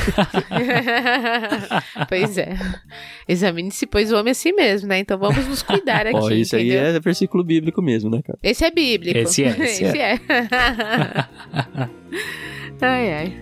[2.08, 2.56] pois é.
[3.28, 4.98] Examine-se, pois o homem é assim mesmo, né?
[4.98, 6.16] Então vamos nos cuidar aqui.
[6.16, 6.80] Ó, isso entendeu?
[6.80, 8.38] aí é versículo bíblico mesmo, né, cara?
[8.42, 9.18] Esse é bíblico.
[9.18, 9.48] Esse é.
[9.48, 10.14] Esse, esse é.
[10.14, 10.20] é.
[12.80, 13.36] ai, ai.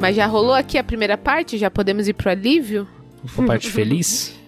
[0.00, 1.58] Mas já rolou aqui a primeira parte?
[1.58, 2.86] Já podemos ir pro alívio?
[3.36, 4.38] A parte feliz?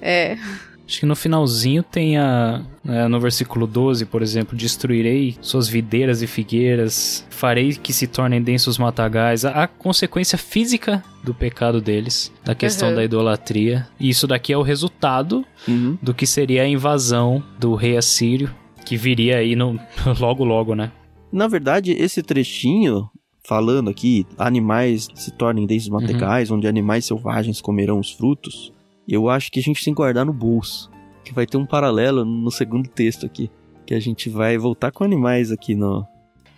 [0.00, 0.36] É.
[0.90, 2.62] Acho que no finalzinho tem a.
[2.84, 8.42] É, no versículo 12, por exemplo, destruirei suas videiras e figueiras, farei que se tornem
[8.42, 9.44] densos matagais.
[9.44, 12.96] A, a consequência física do pecado deles, da questão uhum.
[12.96, 13.86] da idolatria.
[14.00, 15.96] E isso daqui é o resultado uhum.
[16.02, 18.52] do que seria a invasão do rei assírio,
[18.84, 19.78] que viria aí no,
[20.18, 20.90] logo logo, né?
[21.30, 23.08] Na verdade, esse trechinho
[23.44, 26.56] falando aqui, animais se tornem densos matagais, uhum.
[26.56, 28.72] onde animais selvagens comerão os frutos
[29.08, 30.90] eu acho que a gente tem que guardar no bolso.
[31.24, 33.50] Que vai ter um paralelo no segundo texto aqui.
[33.86, 36.06] Que a gente vai voltar com animais aqui no.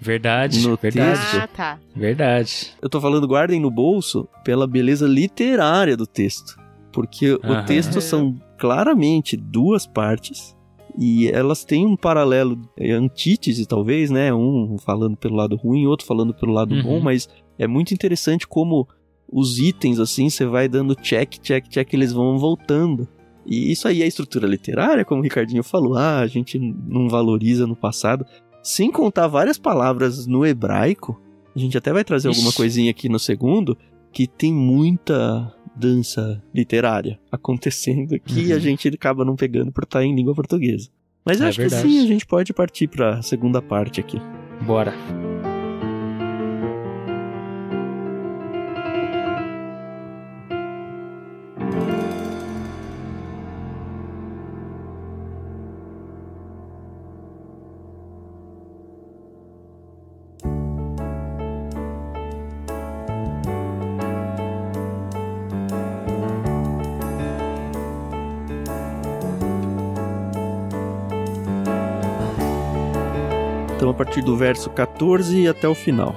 [0.01, 1.21] Verdade, no verdade.
[1.21, 1.37] Texto.
[1.37, 1.79] Ah, tá.
[1.95, 2.73] Verdade.
[2.81, 6.61] Eu tô falando guardem no bolso pela beleza literária do texto.
[6.93, 10.55] Porque o texto são claramente duas partes
[10.99, 14.33] e elas têm um paralelo, é, antítese talvez, né?
[14.33, 16.83] Um falando pelo lado ruim, outro falando pelo lado uhum.
[16.83, 17.29] bom, mas
[17.59, 18.87] é muito interessante como
[19.33, 23.09] os itens, assim, você vai dando check, check, check, eles vão voltando.
[23.47, 27.67] E isso aí é estrutura literária, como o Ricardinho falou, ah, a gente não valoriza
[27.67, 28.27] no passado.
[28.63, 31.21] Sem contar várias palavras no hebraico,
[31.57, 32.39] a gente até vai trazer Ixi.
[32.39, 33.77] alguma coisinha aqui no segundo,
[34.13, 38.57] que tem muita dança literária acontecendo que uhum.
[38.57, 40.91] a gente acaba não pegando por estar em língua portuguesa.
[41.25, 41.83] Mas é acho verdade.
[41.83, 44.21] que sim, a gente pode partir para a segunda parte aqui.
[44.67, 44.93] Bora.
[73.93, 76.15] A partir do verso 14 até o final.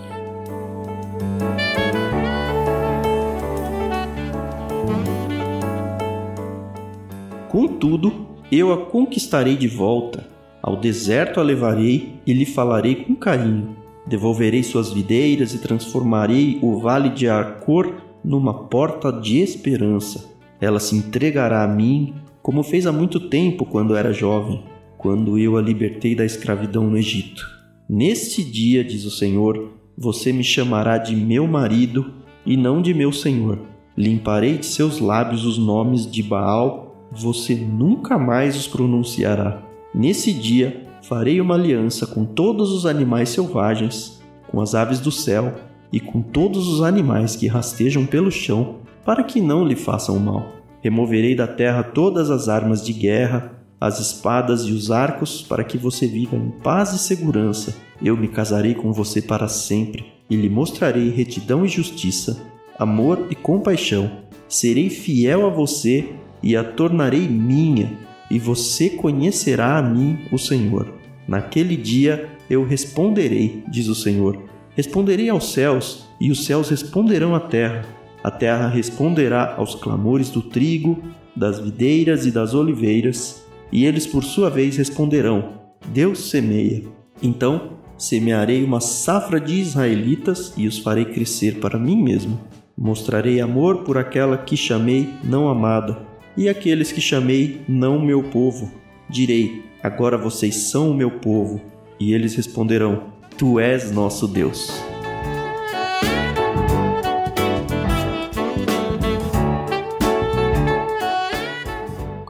[7.49, 10.27] Contudo, eu a conquistarei de volta.
[10.61, 13.75] Ao deserto a levarei e lhe falarei com carinho.
[14.07, 20.33] Devolverei suas videiras e transformarei o vale de Arcor numa porta de esperança.
[20.59, 24.63] Ela se entregará a mim, como fez há muito tempo quando era jovem,
[24.97, 27.54] quando eu a libertei da escravidão no Egito.
[27.87, 33.11] Neste dia, diz o Senhor, você me chamará de meu marido e não de meu
[33.11, 33.59] senhor.
[33.95, 39.63] Limparei de seus lábios os nomes de Baal, você nunca mais os pronunciará.
[39.93, 44.19] Nesse dia, farei uma aliança com todos os animais selvagens,
[44.49, 45.53] com as aves do céu
[45.93, 50.51] e com todos os animais que rastejam pelo chão, para que não lhe façam mal.
[50.81, 55.77] Removerei da terra todas as armas de guerra, as espadas e os arcos, para que
[55.77, 57.75] você viva em paz e segurança.
[58.01, 62.41] Eu me casarei com você para sempre e lhe mostrarei retidão e justiça,
[62.79, 64.11] amor e compaixão.
[64.47, 66.09] Serei fiel a você
[66.41, 67.91] e a tornarei minha,
[68.29, 70.93] e você conhecerá a mim, o Senhor.
[71.27, 74.39] Naquele dia eu responderei, diz o Senhor.
[74.75, 77.83] Responderei aos céus, e os céus responderão à terra.
[78.23, 81.01] A terra responderá aos clamores do trigo
[81.35, 86.83] das videiras e das oliveiras, e eles por sua vez responderão: Deus semeia.
[87.21, 92.39] Então semearei uma safra de israelitas e os farei crescer para mim mesmo.
[92.77, 95.97] Mostrarei amor por aquela que chamei não amada,
[96.35, 98.71] e aqueles que chamei não meu povo.
[99.09, 101.61] Direi: Agora vocês são o meu povo.
[101.99, 103.03] E eles responderão:
[103.37, 104.94] Tu és nosso Deus.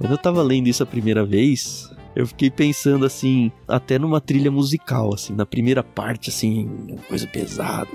[0.06, 4.52] Quando eu tava lendo isso a primeira vez, eu fiquei pensando assim, até numa trilha
[4.52, 7.90] musical, assim, na primeira parte, assim, coisa pesada.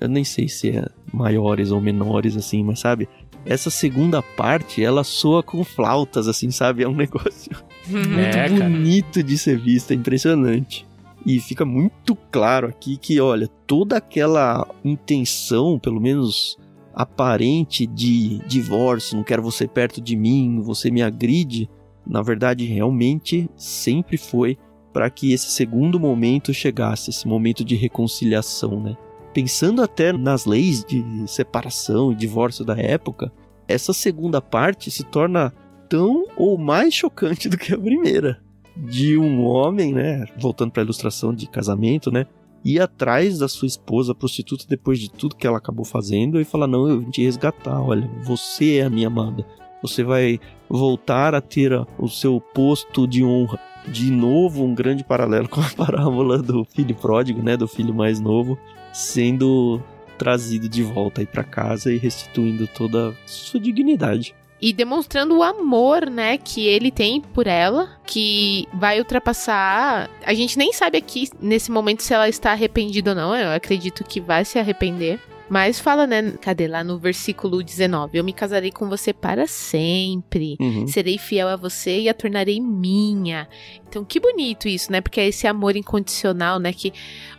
[0.00, 3.06] Eu nem sei se é maiores ou menores, assim, mas sabe?
[3.44, 6.84] Essa segunda parte, ela soa com flautas, assim, sabe?
[6.84, 7.52] É um negócio
[7.86, 10.86] muito é, bonito de ser visto, é impressionante.
[11.26, 16.56] E fica muito claro aqui que, olha, toda aquela intenção, pelo menos
[16.94, 21.68] aparente, de divórcio, não quero você perto de mim, você me agride,
[22.06, 24.58] na verdade, realmente sempre foi
[24.92, 28.96] para que esse segundo momento chegasse, esse momento de reconciliação, né?
[29.32, 33.32] Pensando até nas leis de separação e divórcio da época,
[33.68, 35.52] essa segunda parte se torna
[35.88, 38.42] tão ou mais chocante do que a primeira.
[38.76, 40.24] De um homem, né?
[40.38, 42.26] Voltando para a ilustração de casamento, né?
[42.64, 46.66] Ir atrás da sua esposa prostituta depois de tudo que ela acabou fazendo e falar:
[46.66, 47.80] Não, eu vim te resgatar.
[47.80, 49.46] Olha, você é a minha amada.
[49.82, 53.58] Você vai voltar a ter o seu posto de honra.
[53.88, 57.56] De novo, um grande paralelo com a parábola do filho pródigo, né?
[57.56, 58.58] Do filho mais novo,
[58.92, 59.82] sendo
[60.18, 65.42] trazido de volta aí para casa e restituindo toda a sua dignidade e demonstrando o
[65.42, 70.10] amor, né, que ele tem por ela, que vai ultrapassar.
[70.24, 73.34] A gente nem sabe aqui nesse momento se ela está arrependida ou não.
[73.34, 75.18] Eu acredito que vai se arrepender.
[75.50, 76.34] Mas fala, né?
[76.40, 78.16] Cadê lá no versículo 19?
[78.16, 80.56] Eu me casarei com você para sempre.
[80.60, 80.86] Uhum.
[80.86, 83.48] Serei fiel a você e a tornarei minha.
[83.88, 85.00] Então, que bonito isso, né?
[85.00, 86.72] Porque é esse amor incondicional, né?
[86.72, 86.92] Que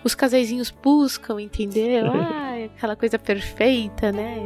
[0.03, 2.07] os casaizinhos buscam, entendeu?
[2.51, 4.38] Ah, aquela coisa perfeita, né?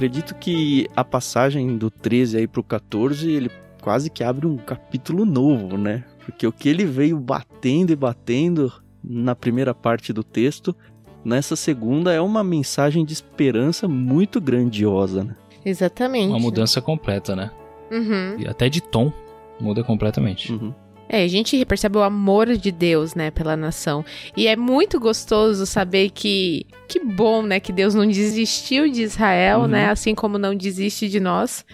[0.00, 3.50] Acredito que a passagem do 13 aí pro 14, ele
[3.82, 6.04] quase que abre um capítulo novo, né?
[6.24, 8.72] Porque o que ele veio batendo e batendo
[9.04, 10.74] na primeira parte do texto,
[11.22, 15.36] nessa segunda é uma mensagem de esperança muito grandiosa, né?
[15.66, 16.30] Exatamente.
[16.30, 17.50] Uma mudança completa, né?
[17.90, 18.38] Uhum.
[18.38, 19.12] E até de tom
[19.60, 20.50] muda completamente.
[20.50, 20.72] Uhum.
[21.12, 24.04] É, a gente percebe o amor de Deus, né, pela nação.
[24.36, 29.60] E é muito gostoso saber que que bom, né, que Deus não desistiu de Israel,
[29.60, 29.66] uhum.
[29.66, 31.64] né, assim como não desiste de nós.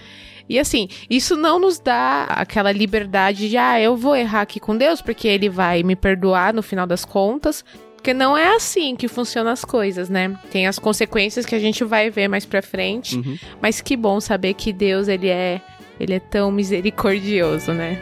[0.48, 4.76] E assim, isso não nos dá aquela liberdade de, ah, eu vou errar aqui com
[4.76, 7.62] Deus porque ele vai me perdoar no final das contas.
[7.96, 10.38] Porque não é assim que funcionam as coisas, né?
[10.50, 13.16] Tem as consequências que a gente vai ver mais pra frente.
[13.16, 13.36] Uhum.
[13.60, 15.60] Mas que bom saber que Deus, ele é,
[15.98, 17.98] ele é tão misericordioso, né?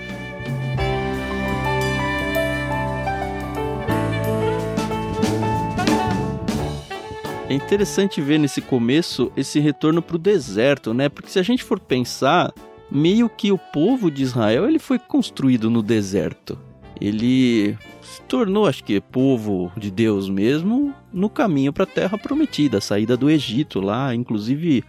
[7.54, 11.08] É interessante ver nesse começo esse retorno para o deserto, né?
[11.08, 12.52] Porque se a gente for pensar,
[12.90, 16.58] meio que o povo de Israel ele foi construído no deserto.
[17.00, 22.78] Ele se tornou, acho que, povo de Deus mesmo no caminho para a Terra Prometida,
[22.78, 24.82] a saída do Egito lá, inclusive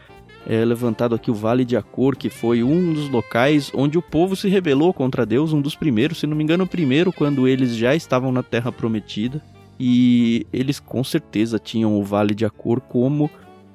[0.48, 4.36] é levantado aqui o Vale de Acor, que foi um dos locais onde o povo
[4.36, 7.76] se rebelou contra Deus, um dos primeiros, se não me engano, o primeiro quando eles
[7.76, 9.40] já estavam na Terra Prometida
[9.80, 13.30] e eles com certeza tinham o Vale de Acor como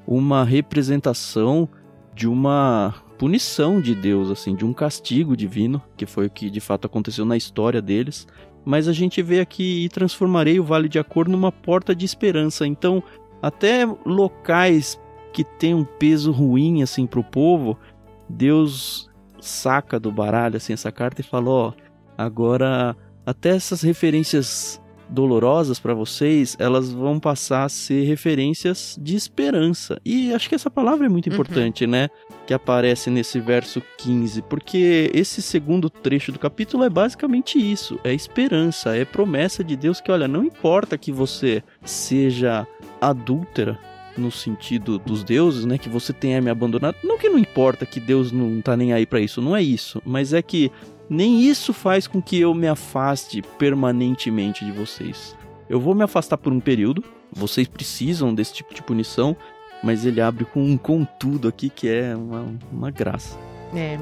[0.07, 1.69] uma representação
[2.15, 6.61] de uma punição de Deus, assim, de um castigo divino, que foi o que de
[6.61, 8.27] fato aconteceu na história deles.
[8.65, 12.67] Mas a gente vê aqui e transformarei o Vale de Acor numa porta de esperança.
[12.67, 13.03] Então,
[13.43, 14.99] até locais
[15.33, 17.79] que têm um peso ruim assim o povo,
[18.29, 19.11] Deus
[19.41, 21.73] saca do baralho assim essa carta e fala, ó,
[22.17, 30.00] agora até essas referências dolorosas para vocês, elas vão passar a ser referências de esperança.
[30.04, 31.35] E acho que essa palavra é muito uhum.
[31.35, 31.90] importante, uhum.
[31.90, 32.08] né?
[32.46, 38.15] Que aparece nesse verso 15, porque esse segundo trecho do capítulo é basicamente isso: é
[38.15, 42.67] esperança, é promessa de Deus que, olha, não importa que você seja
[43.00, 43.79] adúltera,
[44.17, 46.96] no sentido dos deuses, né, que você tenha me abandonado.
[47.02, 50.02] Não que não importa que Deus não tá nem aí para isso, não é isso,
[50.04, 50.71] mas é que
[51.11, 55.37] nem isso faz com que eu me afaste permanentemente de vocês.
[55.69, 57.02] Eu vou me afastar por um período,
[57.33, 59.37] vocês precisam desse tipo de punição,
[59.83, 63.37] mas ele abre com um contudo aqui que é uma, uma graça.
[63.75, 63.98] É.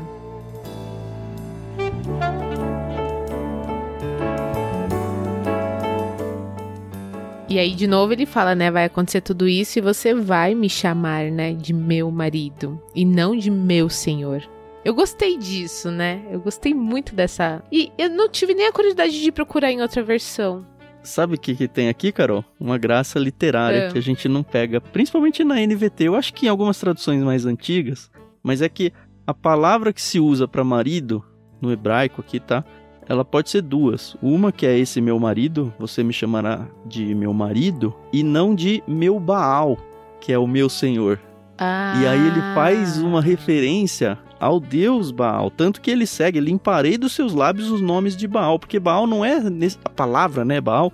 [7.49, 8.71] E aí, de novo, ele fala, né?
[8.71, 11.55] Vai acontecer tudo isso e você vai me chamar, né?
[11.55, 14.43] De meu marido e não de meu senhor.
[14.89, 16.23] Eu gostei disso, né?
[16.31, 17.63] Eu gostei muito dessa.
[17.71, 20.65] E eu não tive nem a curiosidade de procurar em outra versão.
[21.03, 22.43] Sabe o que, que tem aqui, Carol?
[22.59, 23.93] Uma graça literária É.
[23.93, 26.05] que a gente não pega, principalmente na NVT.
[26.05, 28.11] Eu acho que em algumas traduções mais antigas,
[28.43, 28.91] mas é que
[29.27, 31.23] a palavra que se usa para marido
[31.61, 32.65] no hebraico aqui, tá?
[33.07, 34.17] Ela pode ser duas.
[34.23, 38.83] Uma que é esse meu marido, você me chamará de meu marido, e não de
[38.89, 39.77] meu Baal,
[40.19, 41.21] que é o meu senhor.
[41.59, 42.01] Ah.
[42.03, 47.13] E aí ele faz uma referência ao deus Baal, tanto que ele segue, limparei dos
[47.13, 49.41] seus lábios os nomes de Baal, porque Baal não é
[49.85, 50.93] a palavra, né, Baal,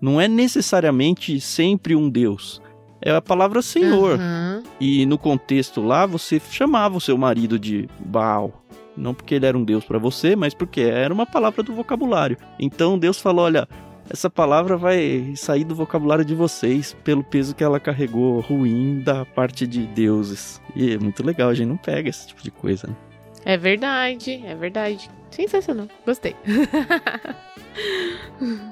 [0.00, 2.60] não é necessariamente sempre um deus.
[3.00, 4.18] É a palavra Senhor.
[4.18, 4.62] Uhum.
[4.80, 8.62] E no contexto lá, você chamava o seu marido de Baal.
[8.96, 12.38] Não porque ele era um deus para você, mas porque era uma palavra do vocabulário.
[12.58, 13.68] Então Deus falou: olha,
[14.10, 19.24] essa palavra vai sair do vocabulário de vocês pelo peso que ela carregou ruim da
[19.24, 20.60] parte de deuses.
[20.74, 22.86] E é muito legal, a gente não pega esse tipo de coisa.
[22.86, 22.94] Né?
[23.44, 25.08] É verdade, é verdade.
[25.30, 25.88] Sensacional.
[26.04, 26.34] Gostei.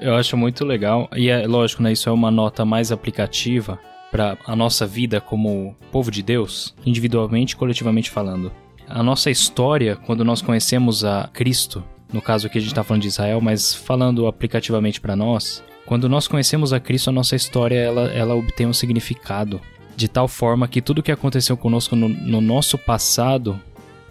[0.00, 1.08] Eu acho muito legal.
[1.14, 1.92] E é lógico, né?
[1.92, 3.78] Isso é uma nota mais aplicativa
[4.10, 8.52] para a nossa vida como povo de Deus, individualmente e coletivamente falando.
[8.88, 13.02] A nossa história, quando nós conhecemos a Cristo, no caso aqui a gente está falando
[13.02, 17.76] de Israel, mas falando aplicativamente para nós, quando nós conhecemos a Cristo, a nossa história
[17.76, 19.60] ela, ela obtém um significado
[19.96, 23.60] de tal forma que tudo que aconteceu conosco no, no nosso passado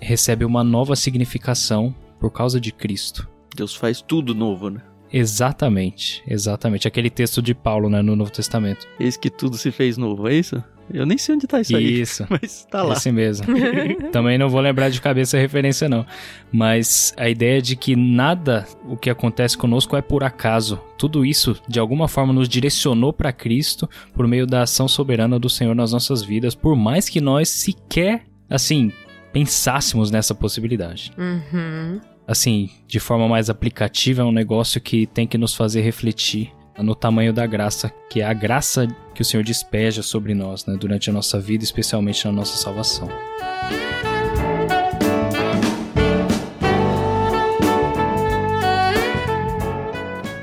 [0.02, 3.28] recebe uma nova significação por causa de Cristo.
[3.56, 4.82] Deus faz tudo novo, né?
[5.14, 6.88] Exatamente, exatamente.
[6.88, 8.88] Aquele texto de Paulo, né, no Novo Testamento.
[9.00, 10.62] Eis que tudo se fez novo, é isso?
[10.92, 12.94] Eu nem sei onde tá isso aí, Isso, mas tá lá.
[12.94, 13.46] esse mesmo.
[14.12, 16.06] Também não vou lembrar de cabeça a referência, não.
[16.52, 20.82] Mas a ideia de que nada o que acontece conosco é por acaso.
[20.98, 25.50] Tudo isso, de alguma forma, nos direcionou para Cristo por meio da ação soberana do
[25.50, 28.92] Senhor nas nossas vidas, por mais que nós sequer, assim,
[29.32, 31.12] pensássemos nessa possibilidade.
[31.18, 32.00] Uhum.
[32.28, 36.96] Assim, de forma mais aplicativa, é um negócio que tem que nos fazer refletir no
[36.96, 41.10] tamanho da graça, que é a graça que o Senhor despeja sobre nós, né, durante
[41.10, 43.08] a nossa vida, especialmente na nossa salvação.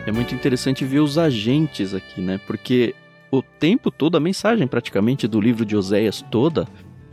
[0.07, 2.39] É muito interessante ver os agentes aqui, né?
[2.47, 2.95] Porque
[3.31, 6.66] o tempo todo, a mensagem praticamente do livro de Oséias toda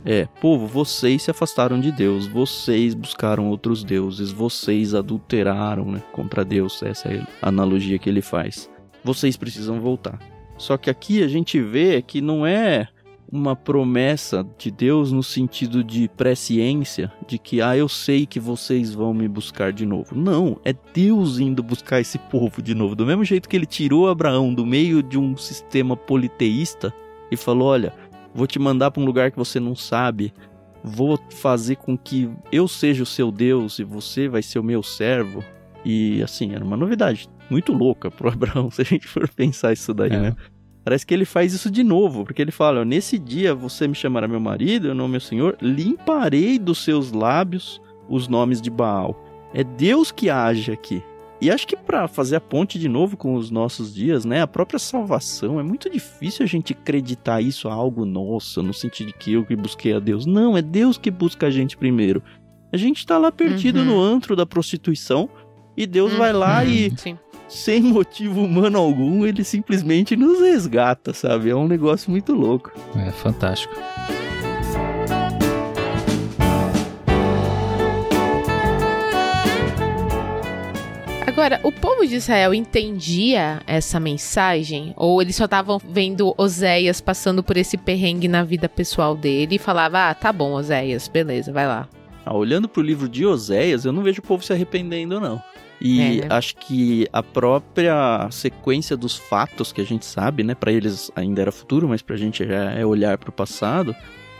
[0.04, 6.44] é: povo, vocês se afastaram de Deus, vocês buscaram outros deuses, vocês adulteraram né, contra
[6.44, 6.82] Deus.
[6.82, 8.70] Essa é a analogia que ele faz.
[9.04, 10.18] Vocês precisam voltar.
[10.56, 12.88] Só que aqui a gente vê que não é
[13.30, 18.94] uma promessa de Deus no sentido de presciência, de que, ah, eu sei que vocês
[18.94, 20.16] vão me buscar de novo.
[20.16, 22.96] Não, é Deus indo buscar esse povo de novo.
[22.96, 26.92] Do mesmo jeito que ele tirou Abraão do meio de um sistema politeísta
[27.30, 27.92] e falou: olha,
[28.38, 30.32] vou te mandar para um lugar que você não sabe,
[30.82, 34.82] vou fazer com que eu seja o seu Deus e você vai ser o meu
[34.82, 35.42] servo.
[35.84, 39.92] E assim, era uma novidade muito louca pro Abraão, se a gente for pensar isso
[39.92, 40.20] daí, É.
[40.20, 40.36] né?
[40.84, 44.26] Parece que ele faz isso de novo, porque ele fala: Nesse dia você me chamará
[44.26, 47.78] meu marido, eu não meu senhor, limparei dos seus lábios
[48.08, 49.14] os nomes de Baal.
[49.52, 51.02] É Deus que age aqui.
[51.40, 54.46] E acho que para fazer a ponte de novo com os nossos dias, né, a
[54.46, 59.12] própria salvação, é muito difícil a gente acreditar isso a algo nosso, no sentido de
[59.14, 60.26] que eu que busquei a Deus.
[60.26, 62.22] Não, é Deus que busca a gente primeiro.
[62.72, 63.84] A gente tá lá perdido Uhum.
[63.84, 65.28] no antro da prostituição
[65.76, 67.16] e Deus vai lá e Sim.
[67.48, 71.50] sem motivo humano algum, ele simplesmente nos resgata, sabe?
[71.50, 72.72] É um negócio muito louco.
[72.96, 73.72] É fantástico.
[81.38, 84.92] Agora, o povo de Israel entendia essa mensagem?
[84.96, 89.58] Ou eles só estavam vendo Oséias passando por esse perrengue na vida pessoal dele e
[89.58, 91.88] falava: Ah, tá bom, Oséias, beleza, vai lá.
[92.26, 95.40] Ah, olhando pro livro de Oséias, eu não vejo o povo se arrependendo, não.
[95.80, 96.26] E É, né?
[96.28, 100.56] acho que a própria sequência dos fatos que a gente sabe, né?
[100.56, 103.94] Pra eles ainda era futuro, mas pra gente já é olhar pro passado,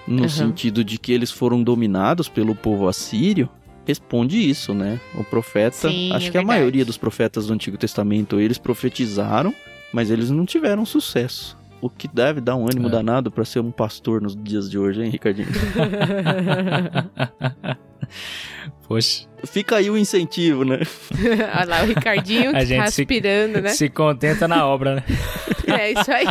[0.04, 0.28] no Uhum.
[0.28, 3.48] sentido de que eles foram dominados pelo povo assírio,
[3.88, 5.00] responde isso, né?
[5.16, 6.46] O profeta, Sim, acho é que a verdade.
[6.46, 9.52] maioria dos profetas do Antigo Testamento, eles profetizaram,
[9.92, 11.56] mas eles não tiveram sucesso.
[11.80, 12.90] O que deve dar um ânimo É.
[12.90, 15.48] danado pra ser um pastor nos dias de hoje, hein, Ricardinho?
[18.86, 20.80] Poxa, Fica aí o incentivo, né?
[21.60, 23.68] Olha lá, o Ricardinho A que gente tá se- aspirando, né?
[23.70, 25.04] se contenta na obra, né?
[25.66, 26.26] É isso aí.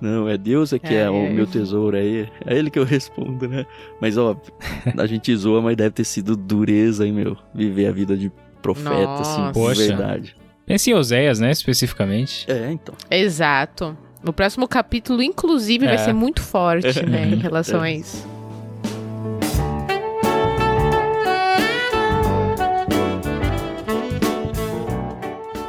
[0.00, 1.10] Não, é Deus é que é, É.
[1.10, 3.66] o meu tesouro, é ele, é ele que eu respondo, né?
[4.00, 4.34] Mas, ó,
[4.96, 7.36] a gente zoa, mas deve ter sido dureza, hein, meu?
[7.54, 8.32] Viver a vida de
[8.62, 9.46] profeta, assim, Nossa.
[9.48, 9.86] de Poxa.
[9.86, 10.36] verdade.
[10.64, 12.50] Pensa em Oséias, né, especificamente.
[12.50, 12.94] É, então.
[13.10, 13.96] Exato.
[14.26, 15.98] O próximo capítulo, inclusive, vai É.
[15.98, 18.26] ser muito forte, né, em relação a isso.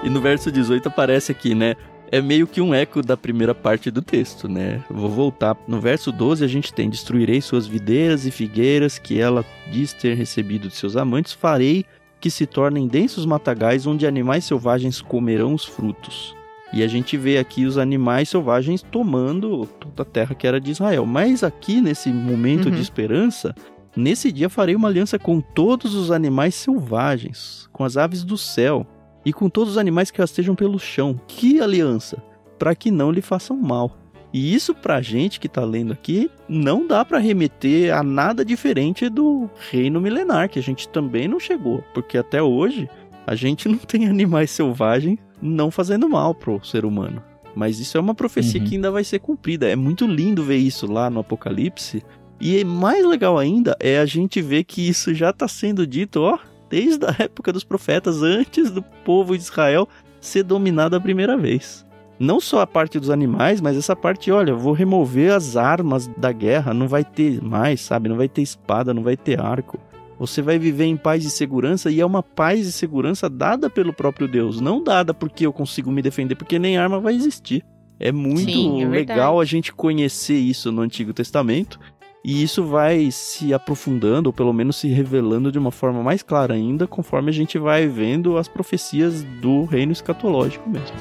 [0.03, 1.75] E no verso 18 aparece aqui, né?
[2.12, 4.84] É meio que um eco da primeira parte do texto, né?
[4.89, 5.55] Vou voltar.
[5.66, 10.16] No verso 12 a gente tem: Destruirei suas videiras e figueiras que ela diz ter
[10.16, 11.86] recebido de seus amantes, farei
[12.20, 16.36] que se tornem densos matagais onde animais selvagens comerão os frutos.
[16.74, 20.72] E a gente vê aqui os animais selvagens tomando toda a terra que era de
[20.72, 21.05] Israel.
[21.05, 22.76] Mas aqui, nesse momento Uhum.
[22.76, 23.55] de esperança,
[23.95, 28.86] nesse dia farei uma aliança com todos os animais selvagens, com as aves do céu
[29.26, 31.19] e com todos os animais que rastejam pelo chão.
[31.28, 32.22] Que aliança!
[32.57, 33.97] Para que não lhe façam mal.
[34.34, 39.09] E isso pra gente que tá lendo aqui não dá pra remeter a nada diferente
[39.09, 42.89] do reino milenar, que a gente também não chegou, porque até hoje
[43.28, 47.22] a gente não tem animais selvagens não fazendo mal pro ser humano.
[47.53, 48.67] Mas isso é uma profecia Uhum.
[48.67, 49.67] que ainda vai ser cumprida.
[49.67, 52.01] É muito lindo ver isso lá no Apocalipse.
[52.39, 56.39] E mais legal ainda é a gente ver que isso já tá sendo dito, ó,
[56.72, 59.88] desde a época dos profetas, antes do povo de Israel
[60.22, 61.86] ser dominado a primeira vez.
[62.17, 66.32] Não só a parte dos animais, mas essa parte, olha, vou remover as armas da
[66.32, 68.07] guerra, não vai ter mais, sabe?
[68.07, 69.80] Não vai ter espada, não vai ter arco.
[70.19, 73.91] Você vai viver em paz e segurança e é uma paz e segurança dada pelo
[73.91, 77.65] próprio Deus, não dada porque eu consigo me defender, porque nem arma vai existir.
[77.99, 81.80] É muito Sim, é legal a gente conhecer isso no Antigo Testamento
[82.24, 86.53] e isso vai se aprofundando, ou pelo menos se revelando de uma forma mais clara
[86.53, 90.95] ainda, conforme a gente vai vendo as profecias do reino escatológico mesmo.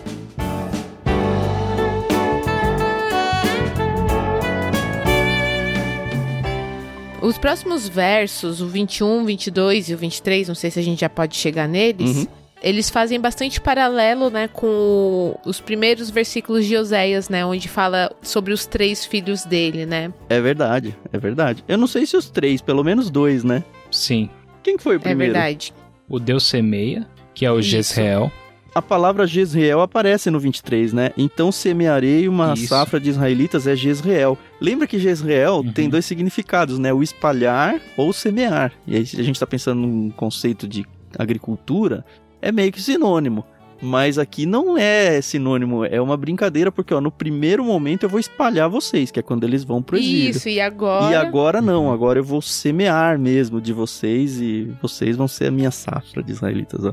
[7.22, 11.08] Os próximos versos, o 21, 22 e o 23, não sei se a gente já
[11.08, 12.26] pode chegar neles, Uhum.
[12.62, 18.52] Eles fazem bastante paralelo, né, com os primeiros versículos de Oséias, né, onde fala sobre
[18.52, 20.12] os três filhos dele, né?
[20.28, 21.64] É verdade, é verdade.
[21.66, 23.64] Eu não sei se os três, pelo menos dois, né?
[23.90, 24.28] Sim.
[24.62, 25.32] Quem que foi o É primeiro?
[25.32, 25.72] verdade.
[26.08, 27.70] O Deus semeia, que é o Isso.
[27.70, 28.30] Jezreel.
[28.72, 31.10] A palavra Jezreel aparece no 23, né?
[31.18, 32.68] Então semearei uma Isso.
[32.68, 34.38] safra de israelitas é Jezreel.
[34.60, 35.72] Lembra que Jezreel Uhum.
[35.72, 36.92] tem dois significados, né?
[36.92, 38.70] O espalhar ou semear.
[38.86, 40.84] E aí, se a gente tá pensando num conceito de
[41.18, 42.04] agricultura,
[42.42, 43.44] é meio que sinônimo.
[43.82, 48.20] Mas aqui não é sinônimo, é uma brincadeira, porque ó, no primeiro momento eu vou
[48.20, 50.30] espalhar vocês, que é quando eles vão pro exílio.
[50.30, 51.10] Isso, e agora...
[51.10, 51.92] E agora não, Uhum.
[51.92, 56.30] agora eu vou semear mesmo de vocês e vocês vão ser a minha safra de
[56.30, 56.92] israelitas, ó.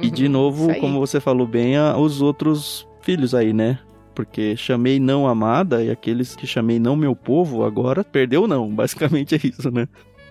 [0.00, 3.80] E de novo, como você falou bem, os outros filhos aí, né?
[4.14, 8.68] Porque chamei não amada e aqueles que chamei não meu povo, agora perdeu não.
[8.72, 9.88] Basicamente é isso, né?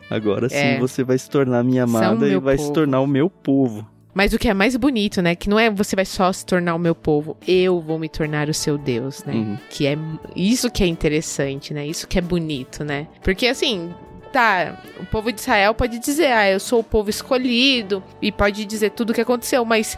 [0.09, 0.79] Agora sim É.
[0.79, 2.73] você vai se tornar minha São amada e vai se povo.
[2.75, 3.85] tornar o meu povo.
[4.13, 5.35] Mas o que é mais bonito, né?
[5.35, 8.49] Que não é você vai só se tornar o meu povo, eu vou me tornar
[8.49, 9.33] o seu Deus, né?
[9.33, 9.57] Uhum.
[9.69, 9.97] Que é
[10.35, 11.85] isso que é interessante, né?
[11.85, 13.07] Isso que é bonito, né?
[13.23, 13.93] Porque assim,
[14.31, 18.65] tá, o povo de Israel pode dizer, ah, eu sou o povo escolhido, e pode
[18.65, 19.97] dizer tudo o que aconteceu, mas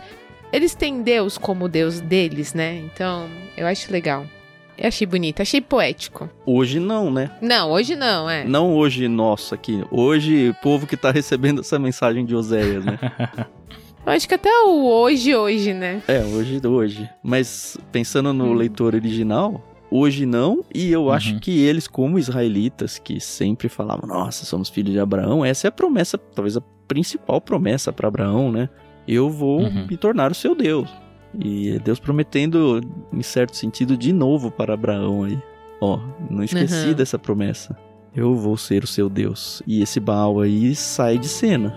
[0.51, 2.75] eles têm Deus como Deus deles, né?
[2.77, 4.25] Então, eu acho legal.
[4.77, 6.29] Eu achei bonito, achei poético.
[6.45, 7.31] Hoje não, né?
[7.41, 8.43] Não, hoje não, é.
[8.43, 9.81] Não hoje nosso aqui.
[9.89, 12.99] Hoje, o povo que tá recebendo essa mensagem de Oséias, né?
[14.05, 16.01] Eu acho que até o hoje, hoje, né?
[16.07, 17.09] É, hoje, hoje.
[17.23, 18.53] Mas pensando no Hum.
[18.53, 21.11] leitor original, hoje não, e eu Uhum.
[21.11, 25.69] acho que eles, como israelitas, que sempre falavam, nossa, somos filhos de Abraão, essa é
[25.69, 28.69] a promessa, talvez a principal promessa para Abraão, né?
[29.07, 29.87] Eu vou Uhum.
[29.89, 30.87] me tornar o seu Deus.
[31.43, 32.81] E é Deus prometendo,
[33.11, 35.37] em certo sentido, de novo para Abraão aí.
[35.81, 35.99] Ó,
[36.29, 36.93] não esqueci Uhum.
[36.93, 37.75] dessa promessa.
[38.15, 39.61] Eu vou ser o seu Deus.
[39.67, 41.75] E esse Baal aí sai de cena.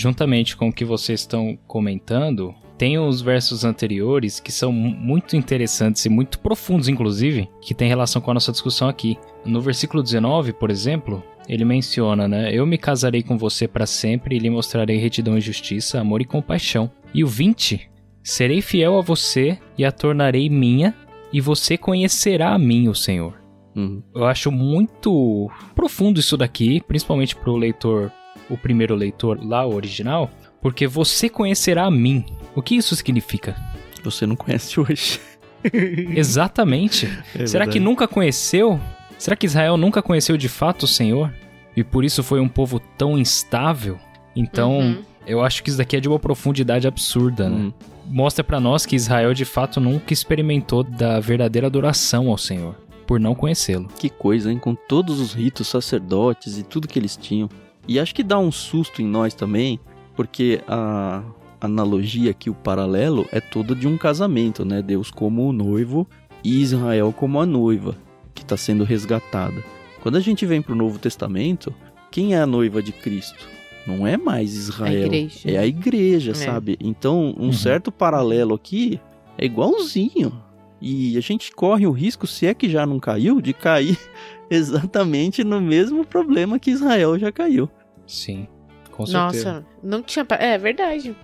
[0.00, 5.36] Juntamente com o que vocês estão comentando, tem os versos anteriores que são mu- muito
[5.36, 9.18] interessantes e muito profundos, inclusive, que tem relação com a nossa discussão aqui.
[9.44, 12.50] No versículo 19, por exemplo, ele menciona, né?
[12.50, 16.24] Eu me casarei com você para sempre e lhe mostrarei retidão e justiça, amor e
[16.24, 16.90] compaixão.
[17.12, 17.90] E o 20,
[18.22, 20.94] serei fiel a você e a tornarei minha,
[21.30, 23.38] e você conhecerá a mim, o Senhor.
[23.76, 24.02] Uhum.
[24.14, 28.10] Eu acho muito profundo isso daqui, principalmente pro leitor,
[28.50, 30.30] o primeiro leitor lá, o original,
[30.60, 32.24] porque você conhecerá a mim.
[32.54, 33.56] O que isso significa?
[34.04, 35.20] Você não conhece hoje.
[36.16, 37.06] Exatamente.
[37.34, 37.70] É Será verdade.
[37.72, 38.80] que nunca conheceu?
[39.18, 41.32] Será que Israel nunca conheceu de fato o Senhor?
[41.76, 43.98] E por isso foi um povo tão instável?
[44.34, 45.02] Então, Uhum.
[45.26, 47.56] eu acho que isso daqui é de uma profundidade absurda, né?
[47.56, 47.72] Hum.
[48.06, 52.74] Mostra pra nós que Israel de fato nunca experimentou da verdadeira adoração ao Senhor.
[53.06, 53.88] por não conhecê-lo.
[53.98, 54.58] Que coisa, hein?
[54.58, 57.48] Com todos os ritos sacerdotes e tudo que eles tinham.
[57.90, 59.80] E acho que dá um susto em nós também,
[60.14, 61.24] porque a
[61.60, 64.80] analogia aqui, o paralelo, é toda de um casamento, né?
[64.80, 66.06] Deus como o noivo
[66.44, 67.96] e Israel como a noiva,
[68.32, 69.62] que está sendo resgatada.
[70.02, 71.74] Quando a gente vem para o Novo Testamento,
[72.12, 73.44] quem é a noiva de Cristo?
[73.84, 75.50] Não é mais Israel, igreja.
[75.50, 76.34] é a igreja, É.
[76.34, 76.76] sabe?
[76.80, 77.52] Então, um Uhum.
[77.52, 79.00] certo paralelo aqui
[79.36, 80.32] é igualzinho.
[80.80, 83.98] E a gente corre o risco, se é que já não caiu, de cair
[84.50, 87.68] exatamente no mesmo problema que Israel já caiu.
[88.10, 88.48] Sim,
[88.90, 89.52] com certeza.
[89.52, 90.26] Nossa, não tinha.
[90.38, 91.16] É verdade.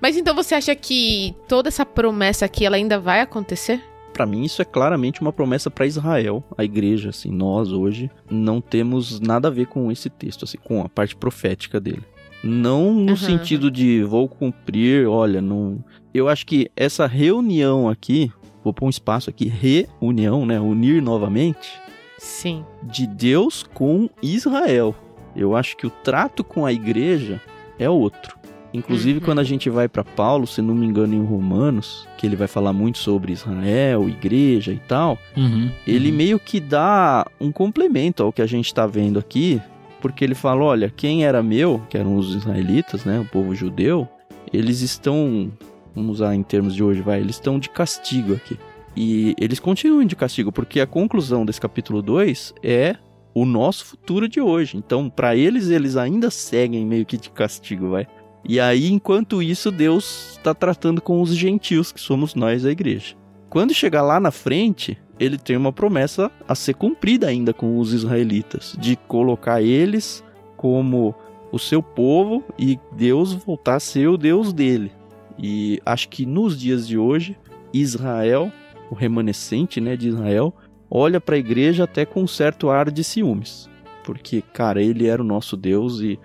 [0.00, 3.82] Mas então você acha que toda essa promessa aqui ela ainda vai acontecer?
[4.12, 8.62] Pra mim, isso é claramente uma promessa pra Israel, a igreja, assim, nós hoje não
[8.62, 12.02] temos nada a ver com esse texto, assim, com a parte profética dele.
[12.42, 15.84] Não no Aham, sentido de vou cumprir, olha, não.
[16.14, 18.32] Eu acho que essa reunião aqui,
[18.64, 20.58] vou pôr um espaço aqui, reunião, né?
[20.58, 21.72] Unir novamente,
[22.18, 22.64] Sim.
[22.84, 24.94] de Deus com Israel.
[25.36, 27.40] Eu acho que o trato com a igreja
[27.78, 28.36] é outro.
[28.74, 29.24] Inclusive, Uhum.
[29.24, 32.48] quando a gente vai para Paulo, se não me engano, em Romanos, que ele vai
[32.48, 36.16] falar muito sobre Israel, igreja e tal, Uhum, ele uhum.
[36.16, 39.60] meio que dá um complemento ao que a gente está vendo aqui,
[40.00, 44.06] porque ele fala: olha, quem era meu, que eram os israelitas, né, o povo judeu,
[44.52, 45.50] eles estão,
[45.94, 48.58] vamos usar em termos de hoje, vai, eles estão de castigo aqui.
[48.94, 52.96] E eles continuam de castigo, porque a conclusão desse capítulo 2 é
[53.36, 54.78] o nosso futuro de hoje.
[54.78, 58.06] Então, para eles, eles ainda seguem meio que de castigo, vai.
[58.42, 63.14] E aí, enquanto isso, Deus está tratando com os gentios, que somos nós, a igreja.
[63.50, 67.92] Quando chegar lá na frente, ele tem uma promessa a ser cumprida ainda com os
[67.92, 70.24] israelitas, de colocar eles
[70.56, 71.14] como
[71.52, 74.90] o seu povo e Deus voltar a ser o Deus dele.
[75.38, 77.36] E acho que nos dias de hoje,
[77.70, 78.50] Israel,
[78.90, 80.54] o remanescente né, de Israel,
[80.90, 83.68] olha para a igreja até com um certo ar de ciúmes.
[84.04, 86.18] Porque, cara, ele era o nosso Deus e,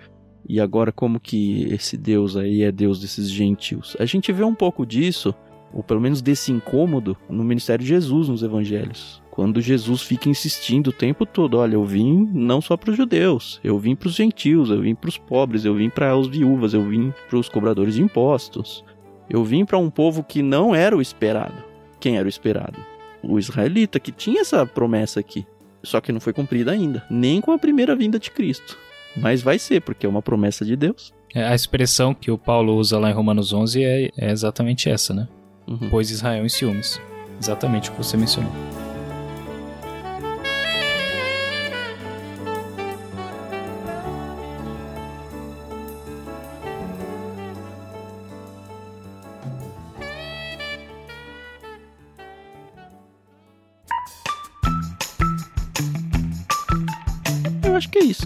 [0.47, 3.97] e agora como que esse Deus aí é Deus desses gentios?
[3.99, 5.33] A gente vê um pouco disso,
[5.73, 9.21] ou pelo menos desse incômodo, no ministério de Jesus nos evangelhos.
[9.31, 13.61] Quando Jesus fica insistindo o tempo todo, olha, eu vim não só para os judeus,
[13.63, 16.73] eu vim para os gentios, eu vim para os pobres, eu vim para os viúvas,
[16.73, 18.83] eu vim para os cobradores de impostos.
[19.29, 21.55] Eu vim para um povo que não era o esperado.
[22.01, 22.90] Quem era o esperado?
[23.23, 25.45] O israelita, que tinha essa promessa aqui.
[25.83, 28.77] Só que não foi cumprida ainda, nem com a primeira vinda de Cristo.
[29.17, 31.13] Mas vai ser, porque é uma promessa de Deus.
[31.33, 35.13] É, A expressão que o Paulo usa lá em Romanos 11 é, é exatamente essa,
[35.13, 35.27] né?
[35.67, 35.89] Uhum.
[35.89, 36.99] Pois Israel em ciúmes.
[37.39, 38.51] Exatamente o que você mencionou.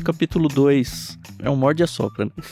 [0.05, 2.31] Capítulo 2 é um morde e assopra, né?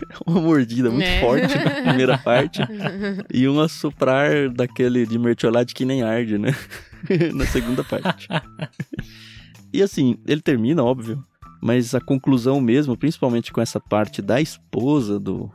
[0.00, 1.20] É uma mordida muito É.
[1.20, 2.60] forte na primeira parte
[3.34, 6.54] e um assoprar daquele de mertiolate que nem arde, né?
[7.34, 8.26] na segunda parte.
[9.72, 11.22] e assim, ele termina, óbvio,
[11.60, 15.50] mas a conclusão mesmo, principalmente com essa parte da esposa do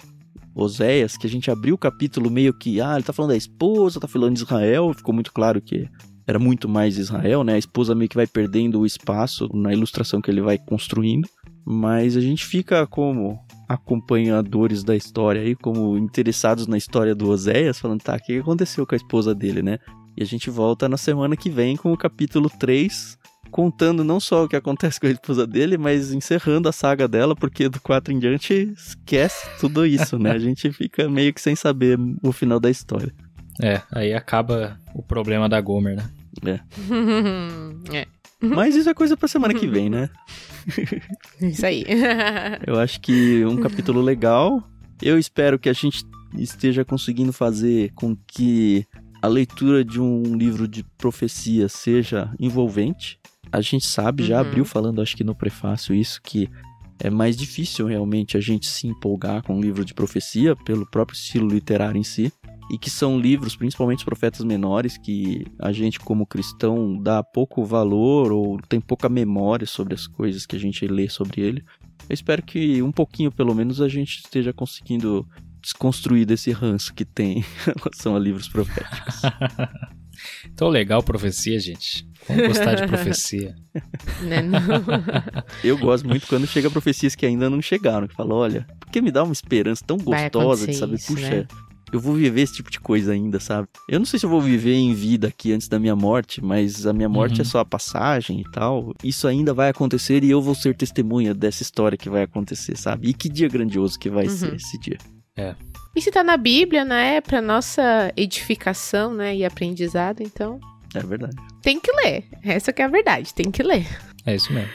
[0.53, 3.99] Oséias, que a gente abriu o capítulo meio que, ah, ele tá falando da esposa,
[3.99, 5.89] tá falando de Israel, ficou muito claro que
[6.28, 7.53] era muito mais Israel, né?
[7.53, 11.28] A esposa meio que vai perdendo o espaço na ilustração que ele vai construindo.
[11.66, 17.80] Mas a gente fica como acompanhadores da história aí, como interessados na história do Oséias,
[17.80, 19.80] falando, tá, o que aconteceu com a esposa dele, né?
[20.16, 23.18] E a gente volta na semana que vem com o capítulo 3,
[23.51, 27.36] contando não só o que acontece com a esposa dele, mas encerrando a saga dela,
[27.36, 30.32] porque do 4 em diante esquece tudo isso, né?
[30.32, 33.13] A gente fica meio que sem saber o final da história.
[33.61, 36.03] É, aí acaba o problema da Gomer,
[36.43, 36.59] né?
[37.93, 38.07] é,
[38.41, 40.09] Mas isso é coisa pra semana que vem, né?
[41.41, 41.84] isso aí.
[42.66, 44.63] Eu acho que um capítulo legal.
[45.01, 46.05] Eu espero que a gente
[46.38, 48.86] esteja conseguindo fazer com que
[49.22, 53.20] a leitura de um livro de profecia seja envolvente.
[53.51, 54.47] A gente sabe, já Uhum.
[54.47, 56.49] abriu falando, acho que no prefácio, isso que
[56.99, 61.16] é mais difícil realmente a gente se empolgar com um livro de profecia pelo próprio
[61.18, 62.32] estilo literário em si.
[62.72, 67.63] E que são livros, principalmente os profetas menores, que a gente, como cristão, dá pouco
[67.63, 71.63] valor ou tem pouca memória sobre as coisas que a gente lê sobre ele.
[72.09, 75.28] Eu espero que um pouquinho, pelo menos, a gente esteja conseguindo
[75.61, 79.22] desconstruir desse ranço que tem em relação a livros proféticos.
[80.45, 82.07] Então legal profecia, gente.
[82.28, 83.55] Vamos gostar de profecia.
[84.24, 84.61] Né, não.
[85.61, 89.11] Eu gosto muito quando chega profecias que ainda não chegaram, que falam, olha, porque me
[89.11, 91.47] dá uma esperança tão gostosa de saber, isso, puxa, né?
[91.96, 93.68] Eu vou viver esse tipo de coisa ainda, sabe?
[93.89, 96.86] Eu não sei se eu vou viver em vida aqui antes da minha morte, mas
[96.86, 97.50] a minha morte é Uhum.
[97.50, 98.93] só a passagem e tal.
[99.04, 103.10] Isso ainda vai acontecer e eu vou ser testemunha dessa história que vai acontecer, sabe?
[103.10, 104.30] E que dia grandioso que vai Uhum.
[104.38, 104.98] ser esse dia.
[105.96, 107.16] E se tá na Bíblia, né?
[107.16, 109.36] É pra nossa edificação, né?
[109.36, 110.60] E aprendizado, então.
[110.93, 111.36] É verdade.
[111.62, 112.24] Tem que ler.
[112.43, 113.86] Essa que é a verdade, tem que ler.
[114.26, 114.70] É isso mesmo.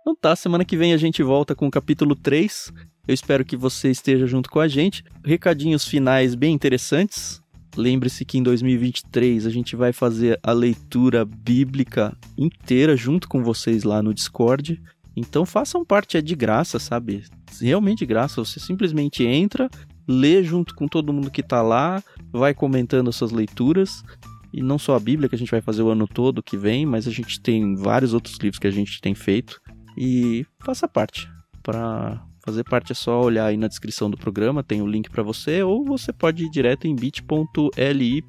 [0.00, 2.72] Então tá, semana que vem a gente volta com o capítulo 3.
[3.08, 5.02] Eu espero que você esteja junto com a gente.
[5.24, 7.40] Recadinhos finais bem interessantes.
[7.74, 13.82] Lembre-se que em 2023 a gente vai fazer a leitura bíblica inteira junto com vocês
[13.82, 14.78] lá no Discord.
[15.16, 17.24] Então façam parte, é de graça, sabe?
[17.58, 18.44] Realmente de graça.
[18.44, 19.70] Você simplesmente entra,
[20.06, 24.04] lê junto com todo mundo que tá lá, vai comentando as suas leituras.
[24.52, 26.84] E não só a Bíblia que a gente vai fazer o ano todo que vem,
[26.84, 29.58] mas a gente tem vários outros livros que a gente tem feito
[29.96, 31.26] e faça parte.
[31.62, 35.22] Para fazer parte é só olhar aí na descrição do programa, tem o link para
[35.22, 38.24] você, ou você pode ir direto em bit.ly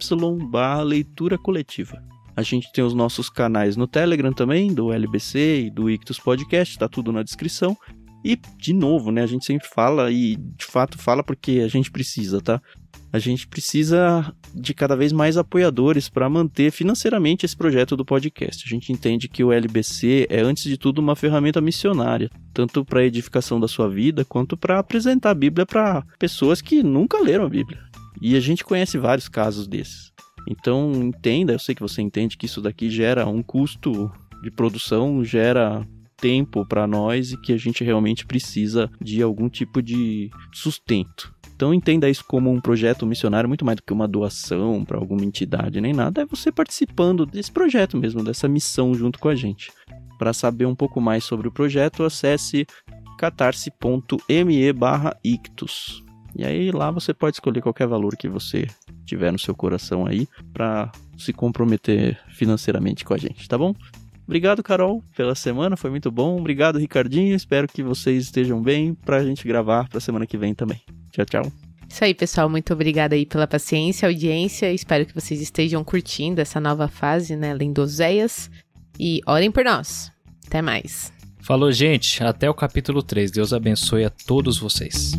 [0.52, 2.04] barra leitura coletiva.
[2.36, 6.78] A gente tem os nossos canais no Telegram também, do LBC e do Ictus Podcast,
[6.78, 7.78] tá tudo na descrição.
[8.22, 11.90] E, de novo, né, a gente sempre fala, e de fato fala porque a gente
[11.90, 12.62] precisa, tá?
[13.12, 18.64] A gente precisa de cada vez mais apoiadores para manter financeiramente esse projeto do podcast.
[18.66, 23.00] A gente entende que o LBC é, antes de tudo, uma ferramenta missionária, tanto para
[23.00, 27.46] a edificação da sua vida, quanto para apresentar a Bíblia para pessoas que nunca leram
[27.46, 27.80] a Bíblia.
[28.22, 30.12] E a gente conhece vários casos desses.
[30.48, 34.12] Então, entenda, eu sei que você entende que isso daqui gera um custo
[34.42, 35.86] de produção, gera
[36.18, 41.34] tempo para nós e que a gente realmente precisa de algum tipo de sustento.
[41.60, 45.26] Então entenda isso como um projeto missionário, muito mais do que uma doação para alguma
[45.26, 49.70] entidade nem nada, é você participando desse projeto mesmo, dessa missão junto com a gente.
[50.18, 52.66] Para saber um pouco mais sobre o projeto, acesse
[53.18, 54.74] catarse.me
[55.22, 56.02] ictus.
[56.34, 58.66] E aí lá você pode escolher qualquer valor que você
[59.06, 63.76] tiver no seu coração aí para se comprometer financeiramente com a gente, tá bom?
[64.24, 66.40] Obrigado, Carol, pela semana, foi muito bom.
[66.40, 67.36] Obrigado, Ricardinho.
[67.36, 70.82] Espero que vocês estejam bem pra gente gravar pra semana que vem também.
[71.26, 71.52] Tchau, tchau.
[71.90, 72.50] Isso aí, pessoal.
[72.50, 74.72] Muito obrigada aí pela paciência, audiência.
[74.72, 77.54] Espero que vocês estejam curtindo essa nova fase, né?
[77.54, 78.50] Lendozeias.
[79.00, 80.12] E orem por nós.
[80.46, 81.12] Até mais.
[81.42, 82.24] Falou, gente.
[82.24, 83.32] Até o capítulo 3.
[83.32, 85.14] Deus abençoe a todos vocês.